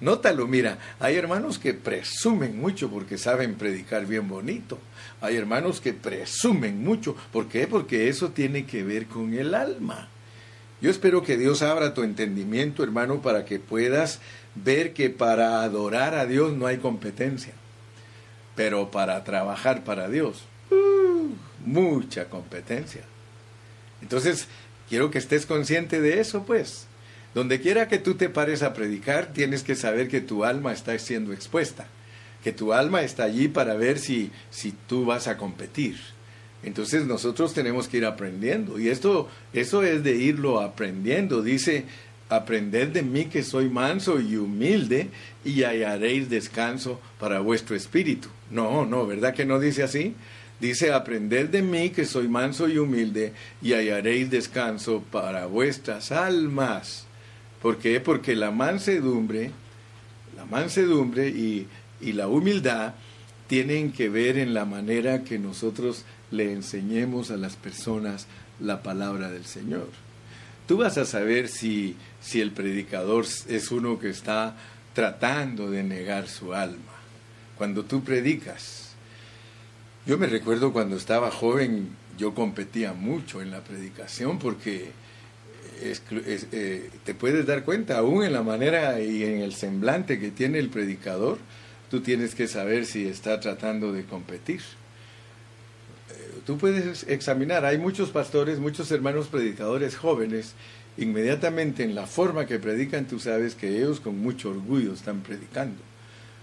[0.00, 4.78] nótalo, mira, hay hermanos que presumen mucho porque saben predicar bien bonito.
[5.20, 7.14] Hay hermanos que presumen mucho.
[7.30, 7.66] ¿Por qué?
[7.66, 10.08] Porque eso tiene que ver con el alma.
[10.84, 14.20] Yo espero que Dios abra tu entendimiento, hermano, para que puedas
[14.54, 17.54] ver que para adorar a Dios no hay competencia,
[18.54, 21.30] pero para trabajar para Dios, uh,
[21.64, 23.00] mucha competencia.
[24.02, 24.46] Entonces,
[24.90, 26.86] quiero que estés consciente de eso, pues.
[27.32, 30.98] Donde quiera que tú te pares a predicar, tienes que saber que tu alma está
[30.98, 31.86] siendo expuesta,
[32.42, 35.96] que tu alma está allí para ver si, si tú vas a competir.
[36.64, 41.42] Entonces nosotros tenemos que ir aprendiendo y esto eso es de irlo aprendiendo.
[41.42, 41.84] Dice
[42.28, 45.08] aprended de mí que soy manso y humilde
[45.44, 48.28] y hallaréis descanso para vuestro espíritu.
[48.50, 50.14] No, no, ¿verdad que no dice así?
[50.60, 57.06] Dice, aprended de mí que soy manso y humilde y hallaréis descanso para vuestras almas.
[57.60, 58.00] ¿Por qué?
[58.00, 59.50] Porque la mansedumbre,
[60.36, 61.66] la mansedumbre y,
[62.00, 62.94] y la humildad
[63.46, 68.26] tienen que ver en la manera que nosotros le enseñemos a las personas
[68.60, 69.88] la palabra del Señor.
[70.66, 74.56] Tú vas a saber si, si el predicador es uno que está
[74.94, 76.92] tratando de negar su alma.
[77.56, 78.94] Cuando tú predicas,
[80.06, 84.90] yo me recuerdo cuando estaba joven, yo competía mucho en la predicación porque
[85.80, 90.58] eh, te puedes dar cuenta, aún en la manera y en el semblante que tiene
[90.58, 91.38] el predicador,
[91.90, 94.62] tú tienes que saber si está tratando de competir
[96.46, 100.54] tú puedes examinar, hay muchos pastores, muchos hermanos predicadores jóvenes,
[100.96, 105.80] inmediatamente en la forma que predican, tú sabes que ellos con mucho orgullo están predicando.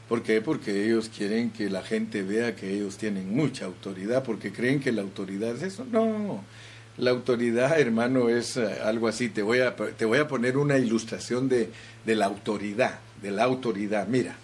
[0.09, 0.41] ¿Por qué?
[0.41, 4.91] Porque ellos quieren que la gente vea que ellos tienen mucha autoridad, porque creen que
[4.91, 5.85] la autoridad es eso.
[5.89, 6.43] No,
[6.97, 9.29] la autoridad, hermano, es eh, algo así.
[9.29, 11.69] Te voy a, te voy a poner una ilustración de,
[12.05, 14.05] de la autoridad, de la autoridad.
[14.07, 14.35] Mira,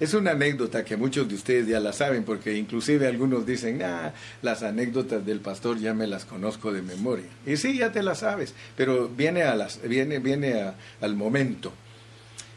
[0.00, 4.12] es una anécdota que muchos de ustedes ya la saben, porque inclusive algunos dicen, ah,
[4.42, 7.26] las anécdotas del pastor ya me las conozco de memoria.
[7.46, 11.72] Y sí, ya te las sabes, pero viene, a las, viene, viene al momento,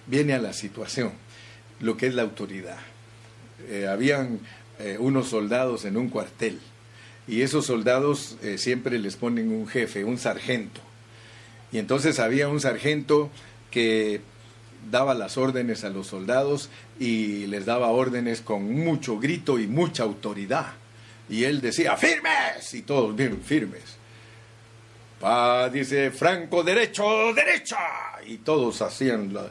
[0.05, 1.11] viene a la situación,
[1.79, 2.77] lo que es la autoridad.
[3.69, 4.39] Eh, habían
[4.79, 6.59] eh, unos soldados en un cuartel,
[7.27, 10.81] y esos soldados eh, siempre les ponen un jefe, un sargento.
[11.71, 13.31] Y entonces había un sargento
[13.69, 14.21] que
[14.89, 20.03] daba las órdenes a los soldados y les daba órdenes con mucho grito y mucha
[20.03, 20.73] autoridad.
[21.29, 23.97] Y él decía, firmes, y todos bien firmes.
[25.19, 27.77] Pa, dice, Franco, derecho, derecha.
[28.25, 29.49] Y todos hacían la,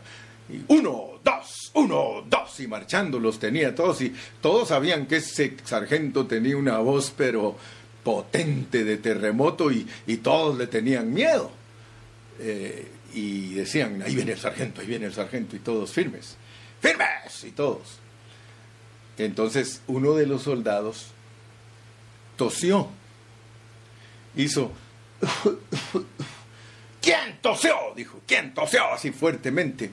[0.68, 6.26] uno, dos, uno, dos, y marchando los tenía todos, y todos sabían que ese sargento
[6.26, 7.56] tenía una voz, pero
[8.02, 11.50] potente de terremoto, y, y todos le tenían miedo.
[12.38, 16.36] Eh, y decían, ahí viene el sargento, ahí viene el sargento, y todos firmes,
[16.80, 17.98] firmes, y todos.
[19.18, 21.08] Entonces uno de los soldados
[22.36, 22.88] tosió,
[24.36, 24.72] hizo,
[27.02, 27.76] ¿quién tosió?
[27.94, 28.92] Dijo, ¿quién tosió?
[28.92, 29.90] Así fuertemente.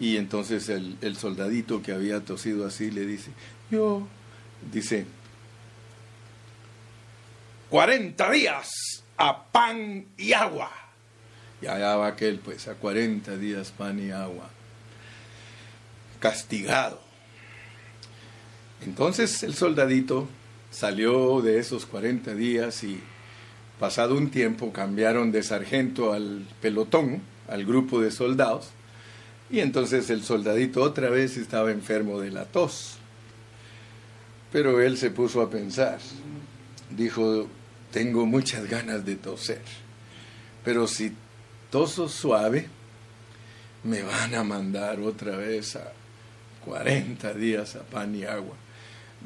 [0.00, 3.30] Y entonces el, el soldadito que había tosido así le dice,
[3.70, 4.08] yo,
[4.72, 5.06] dice,
[7.72, 8.70] 40 días
[9.16, 10.81] a pan y agua.
[11.62, 14.50] Y allá va aquel, pues, a 40 días pan y agua,
[16.18, 17.00] castigado.
[18.84, 20.28] Entonces el soldadito
[20.72, 23.00] salió de esos 40 días y
[23.78, 28.70] pasado un tiempo cambiaron de sargento al pelotón, al grupo de soldados,
[29.50, 32.96] y entonces el soldadito otra vez estaba enfermo de la tos.
[34.50, 35.98] Pero él se puso a pensar,
[36.90, 37.46] dijo,
[37.92, 39.62] tengo muchas ganas de toser,
[40.64, 41.12] pero si
[41.72, 42.66] toso suave,
[43.82, 45.90] me van a mandar otra vez a
[46.66, 48.54] 40 días a pan y agua.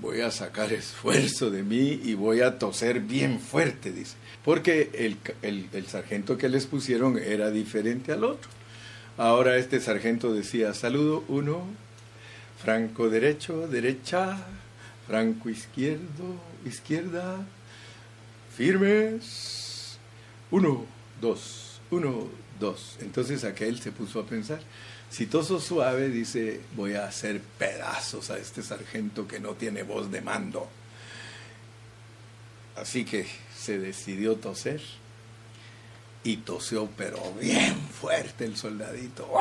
[0.00, 4.14] Voy a sacar esfuerzo de mí y voy a toser bien fuerte, dice.
[4.44, 8.48] Porque el, el sargento que les pusieron era diferente al otro.
[9.18, 11.64] Ahora este sargento decía, saludo uno,
[12.62, 14.38] franco derecho, derecha,
[15.09, 17.44] franco izquierdo, izquierda,
[18.54, 19.98] firmes,
[20.50, 20.85] uno,
[21.20, 22.96] dos, uno, dos.
[23.01, 24.61] Entonces aquel se puso a pensar,
[25.11, 30.11] si toso suave, dice, voy a hacer pedazos a este sargento que no tiene voz
[30.11, 30.68] de mando.
[32.77, 34.83] Así que se decidió toser
[36.25, 39.33] y tosió, pero bien fuerte el soldadito.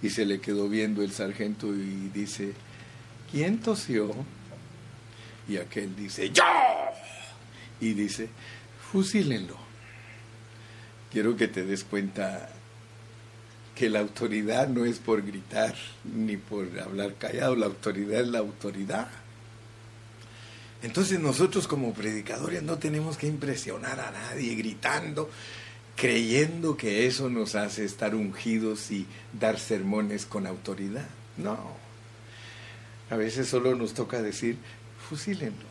[0.00, 2.54] Y se le quedó viendo el sargento y dice,
[3.30, 4.10] ¿quién tosió?
[5.48, 6.44] Y aquel dice, yo.
[7.80, 8.28] Y dice,
[8.90, 9.71] fusílenlo
[11.12, 12.48] quiero que te des cuenta
[13.74, 18.38] que la autoridad no es por gritar ni por hablar callado, la autoridad es la
[18.38, 19.08] autoridad.
[20.82, 25.30] Entonces nosotros como predicadores no tenemos que impresionar a nadie gritando,
[25.96, 29.06] creyendo que eso nos hace estar ungidos y
[29.38, 31.06] dar sermones con autoridad.
[31.36, 31.76] No.
[33.10, 34.56] A veces solo nos toca decir,
[35.08, 35.66] fusílenlo.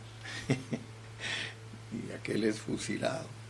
[2.08, 3.41] y aquel es fusilado.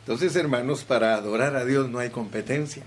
[0.00, 2.82] Entonces, hermanos, para adorar a Dios no hay competencia,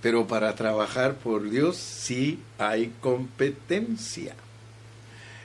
[0.00, 4.34] pero para trabajar por Dios sí hay competencia.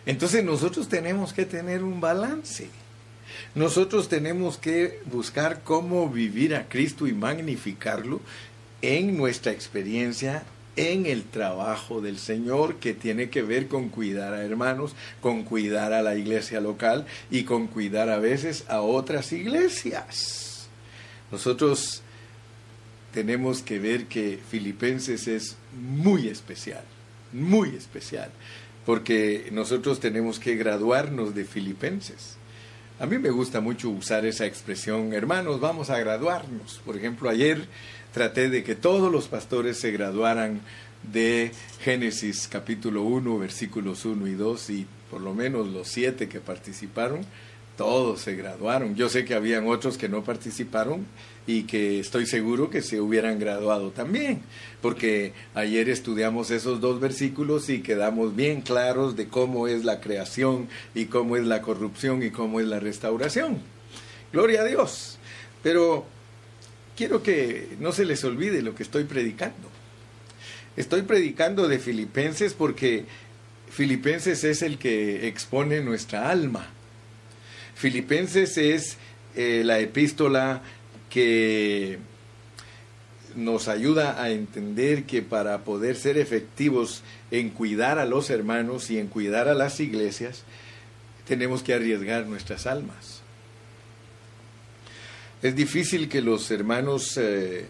[0.05, 2.69] Entonces nosotros tenemos que tener un balance.
[3.55, 8.19] Nosotros tenemos que buscar cómo vivir a Cristo y magnificarlo
[8.81, 10.43] en nuestra experiencia
[10.75, 15.93] en el trabajo del Señor que tiene que ver con cuidar a hermanos, con cuidar
[15.93, 20.50] a la iglesia local y con cuidar a veces a otras iglesias.
[21.31, 22.01] Nosotros
[23.13, 26.83] tenemos que ver que Filipenses es muy especial,
[27.33, 28.31] muy especial,
[28.85, 32.35] porque nosotros tenemos que graduarnos de Filipenses.
[32.99, 36.81] A mí me gusta mucho usar esa expresión, hermanos, vamos a graduarnos.
[36.85, 37.65] Por ejemplo, ayer
[38.13, 40.61] traté de que todos los pastores se graduaran
[41.11, 46.39] de Génesis capítulo 1, versículos 1 y 2, y por lo menos los siete que
[46.39, 47.25] participaron,
[47.77, 48.95] todos se graduaron.
[48.95, 51.05] Yo sé que habían otros que no participaron
[51.47, 54.41] y que estoy seguro que se hubieran graduado también,
[54.81, 60.67] porque ayer estudiamos esos dos versículos y quedamos bien claros de cómo es la creación
[60.93, 63.59] y cómo es la corrupción y cómo es la restauración.
[64.31, 65.17] Gloria a Dios.
[65.63, 66.05] Pero
[66.95, 69.69] quiero que no se les olvide lo que estoy predicando.
[70.77, 73.05] Estoy predicando de Filipenses porque
[73.69, 76.69] Filipenses es el que expone nuestra alma.
[77.81, 78.97] Filipenses es
[79.35, 80.61] eh, la epístola
[81.09, 81.97] que
[83.35, 87.01] nos ayuda a entender que para poder ser efectivos
[87.31, 90.43] en cuidar a los hermanos y en cuidar a las iglesias,
[91.27, 93.23] tenemos que arriesgar nuestras almas.
[95.41, 97.65] Es difícil que los hermanos eh,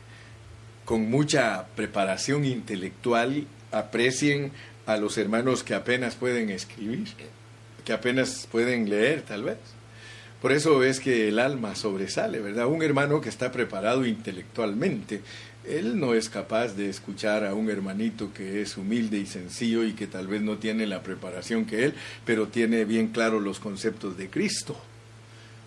[0.83, 4.51] con mucha preparación intelectual aprecien
[4.85, 7.07] a los hermanos que apenas pueden escribir,
[7.85, 9.57] que apenas pueden leer tal vez.
[10.41, 12.65] Por eso es que el alma sobresale, ¿verdad?
[12.65, 15.21] Un hermano que está preparado intelectualmente,
[15.67, 19.93] él no es capaz de escuchar a un hermanito que es humilde y sencillo y
[19.93, 21.93] que tal vez no tiene la preparación que él,
[22.25, 24.75] pero tiene bien claro los conceptos de Cristo.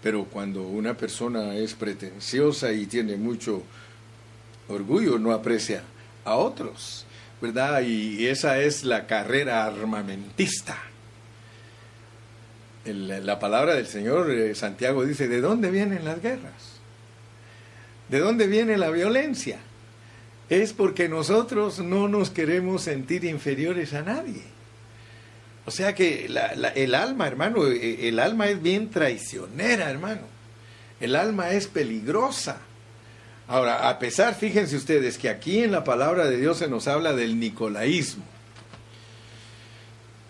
[0.03, 3.63] Pero cuando una persona es pretenciosa y tiene mucho
[4.67, 5.85] orgullo, no aprecia
[6.25, 7.07] a otros,
[7.41, 7.83] ¿verdad?
[7.83, 10.77] Y esa es la carrera armamentista
[12.85, 16.75] la palabra del Señor, eh, Santiago dice, ¿de dónde vienen las guerras?
[18.09, 19.59] ¿De dónde viene la violencia?
[20.51, 24.43] Es porque nosotros no nos queremos sentir inferiores a nadie.
[25.67, 30.23] O sea que el alma, hermano, eh, el alma es bien traicionera, hermano.
[31.01, 32.59] El alma es peligrosa.
[33.49, 37.15] Ahora, a pesar, fíjense ustedes, que aquí en la palabra de Dios se nos habla
[37.15, 38.25] del nicolaísmo.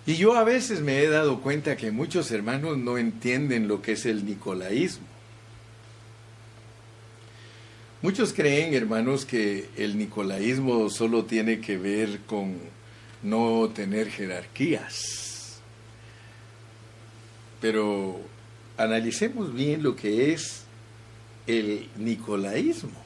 [0.07, 3.93] Y yo a veces me he dado cuenta que muchos hermanos no entienden lo que
[3.93, 5.07] es el nicolaísmo.
[8.03, 12.59] Muchos creen, hermanos, que el nicolaísmo solo tiene que ver con
[13.23, 15.59] no tener jerarquías.
[17.63, 18.21] Pero
[18.77, 20.65] analicemos bien lo que es
[21.47, 23.03] el nicolaísmo.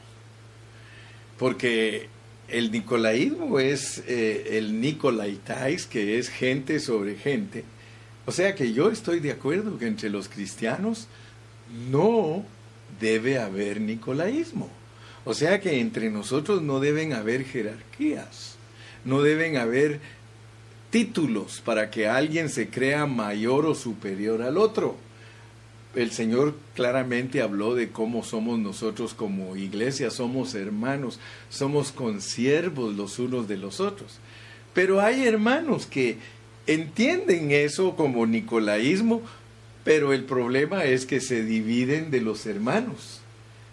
[1.38, 2.08] Porque
[2.48, 7.64] el nicolaísmo es eh, el nicolaitais, que es gente sobre gente.
[8.26, 11.08] O sea que yo estoy de acuerdo que entre los cristianos
[11.90, 12.44] no
[13.00, 14.68] debe haber nicolaísmo.
[15.24, 18.56] O sea que entre nosotros no deben haber jerarquías,
[19.04, 20.00] no deben haber
[20.90, 25.07] títulos para que alguien se crea mayor o superior al otro
[25.94, 31.18] el Señor claramente habló de cómo somos nosotros como iglesia, somos hermanos,
[31.48, 34.18] somos consiervos los unos de los otros.
[34.74, 36.18] Pero hay hermanos que
[36.66, 39.22] entienden eso como nicolaísmo,
[39.84, 43.20] pero el problema es que se dividen de los hermanos.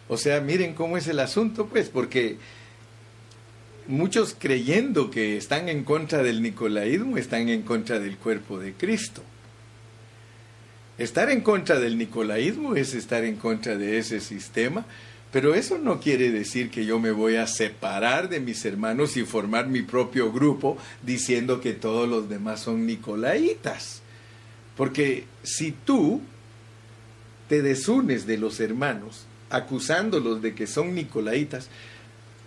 [0.07, 2.37] O sea, miren cómo es el asunto, pues, porque
[3.87, 9.21] muchos creyendo que están en contra del nicolaísmo están en contra del cuerpo de Cristo.
[10.97, 14.85] Estar en contra del nicolaísmo es estar en contra de ese sistema,
[15.31, 19.25] pero eso no quiere decir que yo me voy a separar de mis hermanos y
[19.25, 24.01] formar mi propio grupo diciendo que todos los demás son nicolaitas.
[24.77, 26.21] Porque si tú
[27.49, 31.67] te desunes de los hermanos acusándolos de que son nicolaitas,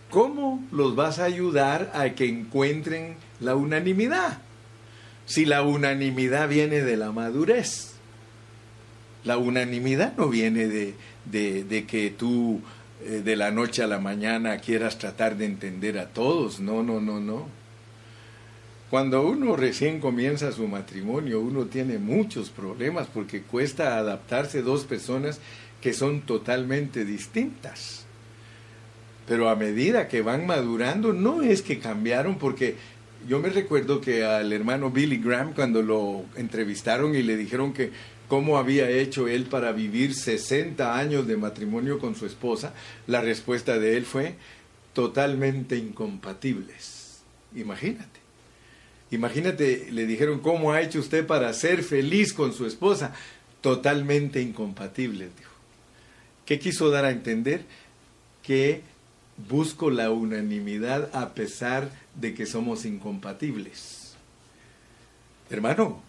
[0.09, 4.39] ¿cómo los vas a ayudar a que encuentren la unanimidad?
[5.27, 7.88] Si la unanimidad viene de la madurez.
[9.29, 10.95] La unanimidad no viene de,
[11.27, 12.63] de, que tú
[13.05, 16.61] eh, de la noche a la mañana quieras tratar de entender a todos.
[16.61, 17.47] No, no, no, no.
[18.89, 25.41] Cuando uno recién comienza su matrimonio, uno tiene muchos problemas porque cuesta adaptarse dos personas
[25.83, 28.07] que son totalmente distintas.
[29.27, 32.77] Pero a medida que van madurando, no es que cambiaron porque
[33.29, 37.91] yo me recuerdo que al hermano Billy Graham cuando lo entrevistaron y le dijeron que
[38.29, 42.75] cómo había hecho él para vivir 60 años de matrimonio con su esposa,
[43.07, 44.35] la respuesta de él fue
[44.93, 47.21] totalmente incompatibles.
[47.57, 48.21] Imagínate.
[49.11, 53.15] Imagínate, le dijeron, ¿cómo ha hecho usted para ser feliz con su esposa?
[53.63, 55.53] Totalmente incompatibles, dijo.
[56.45, 57.65] ¿Qué quiso dar a entender?
[58.43, 58.83] Que
[59.49, 64.15] busco la unanimidad a pesar de que somos incompatibles.
[65.49, 66.03] Hermano,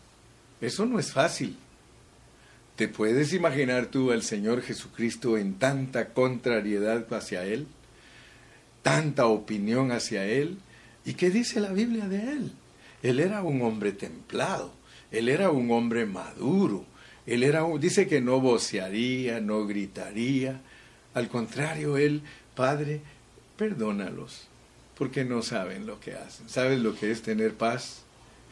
[0.60, 1.56] eso no es fácil.
[2.80, 7.68] ¿Te puedes imaginar tú al Señor Jesucristo en tanta contrariedad hacia Él?
[8.84, 10.60] ¿Tanta opinión hacia Él?
[11.04, 12.54] ¿Y qué dice la Biblia de Él?
[13.04, 14.72] Él era un hombre templado,
[15.12, 16.86] Él era un hombre maduro,
[17.26, 20.62] Él era dice que no vocearía, no gritaría.
[21.14, 22.22] Al contrario, Él,
[22.56, 23.02] Padre,
[23.58, 24.48] perdónalos,
[24.98, 26.48] porque no saben lo que hacen.
[26.48, 28.04] ¿Sabes lo que es tener paz?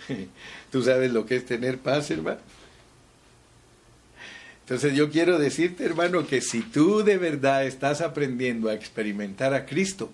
[0.69, 2.41] ¿Tú sabes lo que es tener paz, hermano?
[4.67, 9.65] Entonces yo quiero decirte, hermano, que si tú de verdad estás aprendiendo a experimentar a
[9.65, 10.11] Cristo,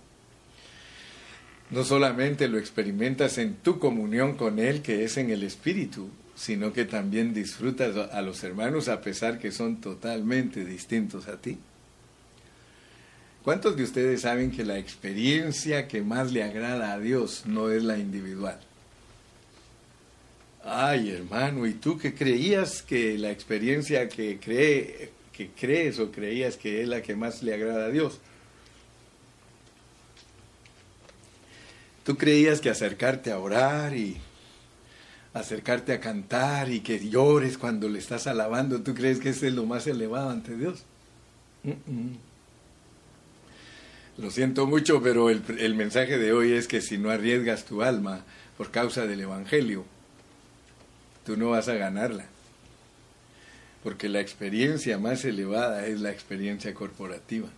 [1.71, 6.71] no solamente lo experimentas en tu comunión con Él, que es en el Espíritu, sino
[6.71, 11.57] que también disfrutas a los hermanos a pesar que son totalmente distintos a ti.
[13.43, 17.81] ¿Cuántos de ustedes saben que la experiencia que más le agrada a Dios no es
[17.81, 18.59] la individual?
[20.65, 26.55] Ay, hermano, ¿y tú qué creías que la experiencia que, cree, que crees o creías
[26.55, 28.19] que es la que más le agrada a Dios?
[32.05, 34.17] ¿Tú creías que acercarte a orar y
[35.33, 39.53] acercarte a cantar y que llores cuando le estás alabando, tú crees que ese es
[39.53, 40.85] lo más elevado ante Dios?
[44.17, 47.81] Lo siento mucho, pero el, el mensaje de hoy es que si no arriesgas tu
[47.81, 48.23] alma
[48.57, 49.85] por causa del Evangelio,
[51.25, 52.25] tú no vas a ganarla.
[53.83, 57.49] Porque la experiencia más elevada es la experiencia corporativa.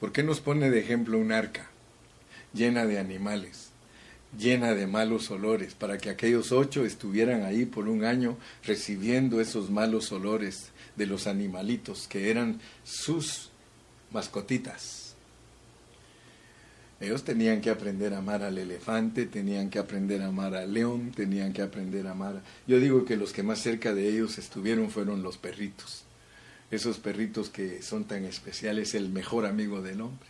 [0.00, 1.70] ¿Por qué nos pone de ejemplo un arca
[2.52, 3.70] llena de animales,
[4.38, 9.70] llena de malos olores, para que aquellos ocho estuvieran ahí por un año recibiendo esos
[9.70, 13.50] malos olores de los animalitos que eran sus
[14.12, 15.03] mascotitas?
[17.00, 21.12] Ellos tenían que aprender a amar al elefante, tenían que aprender a amar al león,
[21.14, 22.40] tenían que aprender a amar.
[22.66, 26.04] Yo digo que los que más cerca de ellos estuvieron fueron los perritos.
[26.70, 30.28] Esos perritos que son tan especiales, el mejor amigo del hombre.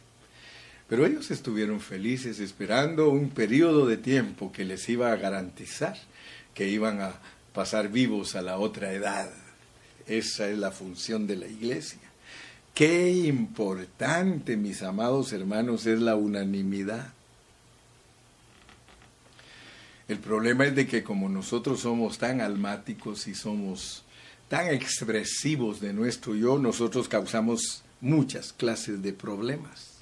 [0.89, 5.97] Pero ellos estuvieron felices esperando un periodo de tiempo que les iba a garantizar
[6.55, 7.15] que iban a
[7.53, 9.31] pasar vivos a la otra edad.
[10.07, 12.03] Esa es la función de la iglesia.
[12.75, 17.12] Qué importante, mis amados hermanos, es la unanimidad.
[20.09, 24.03] El problema es de que como nosotros somos tan almáticos y somos
[24.49, 29.95] tan expresivos de nuestro yo, nosotros causamos muchas clases de problemas.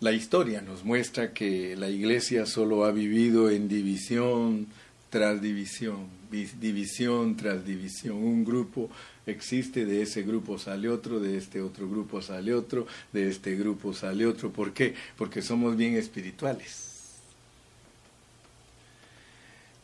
[0.00, 4.66] La historia nos muestra que la iglesia solo ha vivido en división
[5.10, 8.16] tras división, división tras división.
[8.16, 8.90] Un grupo
[9.26, 13.92] existe, de ese grupo sale otro, de este otro grupo sale otro, de este grupo
[13.92, 14.52] sale otro.
[14.52, 14.94] ¿Por qué?
[15.16, 16.86] Porque somos bien espirituales.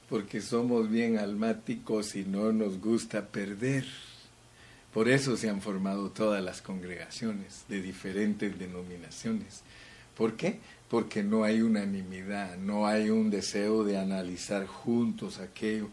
[0.08, 3.86] Porque somos bien almáticos y no nos gusta perder.
[4.92, 9.62] Por eso se han formado todas las congregaciones de diferentes denominaciones.
[10.16, 10.60] ¿Por qué?
[10.94, 15.88] Porque no hay unanimidad, no hay un deseo de analizar juntos aquello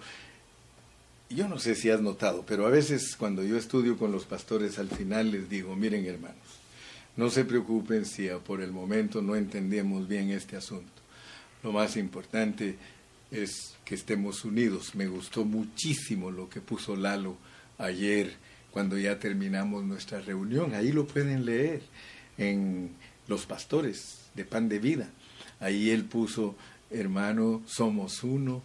[1.36, 4.78] yo no sé si has notado, pero a veces cuando yo estudio con los pastores
[4.78, 6.38] al final les digo, miren hermanos,
[7.18, 11.02] no se preocupen si por el momento no entendemos bien este asunto.
[11.64, 12.76] Lo más importante
[13.32, 14.94] es que estemos unidos.
[14.94, 17.38] Me gustó muchísimo lo que puso Lalo
[17.80, 18.36] ayer
[18.70, 20.76] cuando ya terminamos nuestra reunión.
[20.76, 21.82] Ahí lo pueden leer
[22.38, 22.92] en
[23.28, 25.10] Los Pastores de Pan de Vida.
[25.60, 26.56] Ahí él puso,
[26.90, 28.64] hermano, somos uno,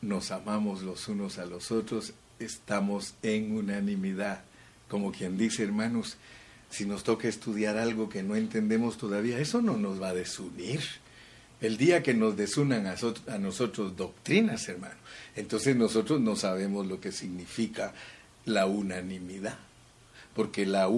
[0.00, 4.42] nos amamos los unos a los otros, estamos en unanimidad.
[4.88, 6.16] Como quien dice, hermanos,
[6.70, 10.80] si nos toca estudiar algo que no entendemos todavía, eso no nos va a desunir.
[11.60, 14.94] El día que nos desunan a, nosotros doctrinas, hermano,
[15.34, 17.92] entonces nosotros no sabemos lo que significa
[18.44, 19.58] la unanimidad.
[20.38, 20.88] Porque la,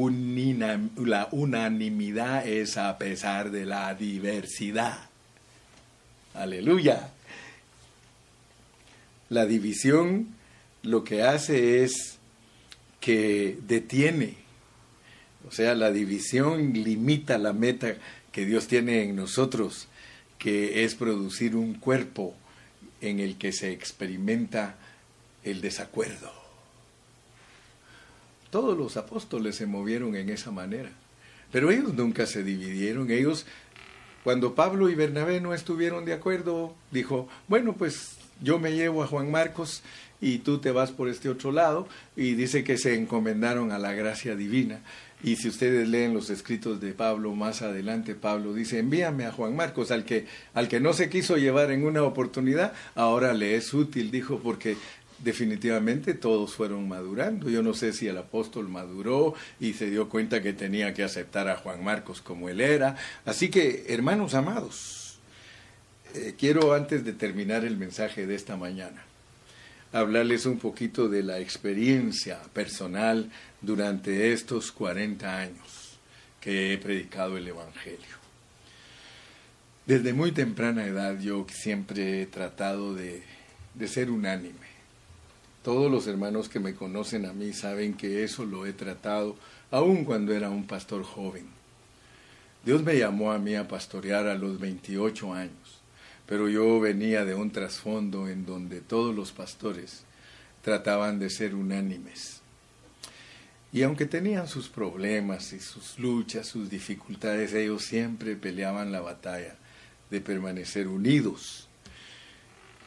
[0.98, 5.08] la unanimidad es a pesar de la diversidad.
[6.34, 7.08] Aleluya.
[9.30, 10.34] La división
[10.82, 12.18] lo que hace es
[13.00, 14.34] que detiene,
[15.48, 17.94] o sea, la división limita la meta
[18.32, 19.88] que Dios tiene en nosotros,
[20.36, 22.34] que es producir un cuerpo
[23.00, 24.76] en el que se experimenta
[25.44, 26.39] el desacuerdo.
[28.50, 30.90] Todos los apóstoles se movieron en esa manera,
[31.52, 33.46] pero ellos nunca se dividieron, ellos
[34.24, 39.06] cuando Pablo y Bernabé no estuvieron de acuerdo, dijo, bueno, pues yo me llevo a
[39.06, 39.82] Juan Marcos
[40.20, 43.94] y tú te vas por este otro lado, y dice que se encomendaron a la
[43.94, 44.80] gracia divina.
[45.22, 49.54] Y si ustedes leen los escritos de Pablo más adelante, Pablo dice, envíame a Juan
[49.54, 53.72] Marcos, al que, al que no se quiso llevar en una oportunidad, ahora le es
[53.74, 54.76] útil, dijo, porque
[55.22, 57.50] definitivamente todos fueron madurando.
[57.50, 61.48] Yo no sé si el apóstol maduró y se dio cuenta que tenía que aceptar
[61.48, 62.96] a Juan Marcos como él era.
[63.24, 65.18] Así que, hermanos amados,
[66.14, 69.04] eh, quiero antes de terminar el mensaje de esta mañana,
[69.92, 75.98] hablarles un poquito de la experiencia personal durante estos 40 años
[76.40, 78.20] que he predicado el Evangelio.
[79.86, 83.22] Desde muy temprana edad yo siempre he tratado de,
[83.74, 84.69] de ser unánime
[85.62, 89.36] todos los hermanos que me conocen a mí saben que eso lo he tratado
[89.70, 91.46] aun cuando era un pastor joven.
[92.64, 95.80] Dios me llamó a mí a pastorear a los 28 años,
[96.26, 100.04] pero yo venía de un trasfondo en donde todos los pastores
[100.62, 102.40] trataban de ser unánimes.
[103.72, 109.54] Y aunque tenían sus problemas y sus luchas, sus dificultades, ellos siempre peleaban la batalla
[110.10, 111.68] de permanecer unidos.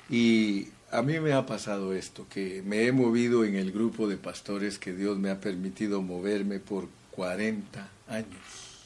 [0.09, 4.15] Y a mí me ha pasado esto, que me he movido en el grupo de
[4.15, 8.85] pastores que Dios me ha permitido moverme por 40 años.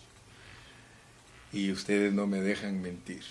[1.51, 3.23] Y ustedes no me dejan mentir.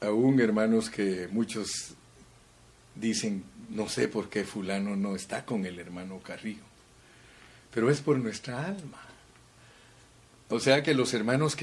[0.00, 1.92] Aún hermanos que muchos
[2.94, 6.64] dicen, no sé por qué fulano no está con el hermano Carrillo,
[7.72, 9.02] pero es por nuestra alma.
[10.48, 11.60] O sea que los hermanos que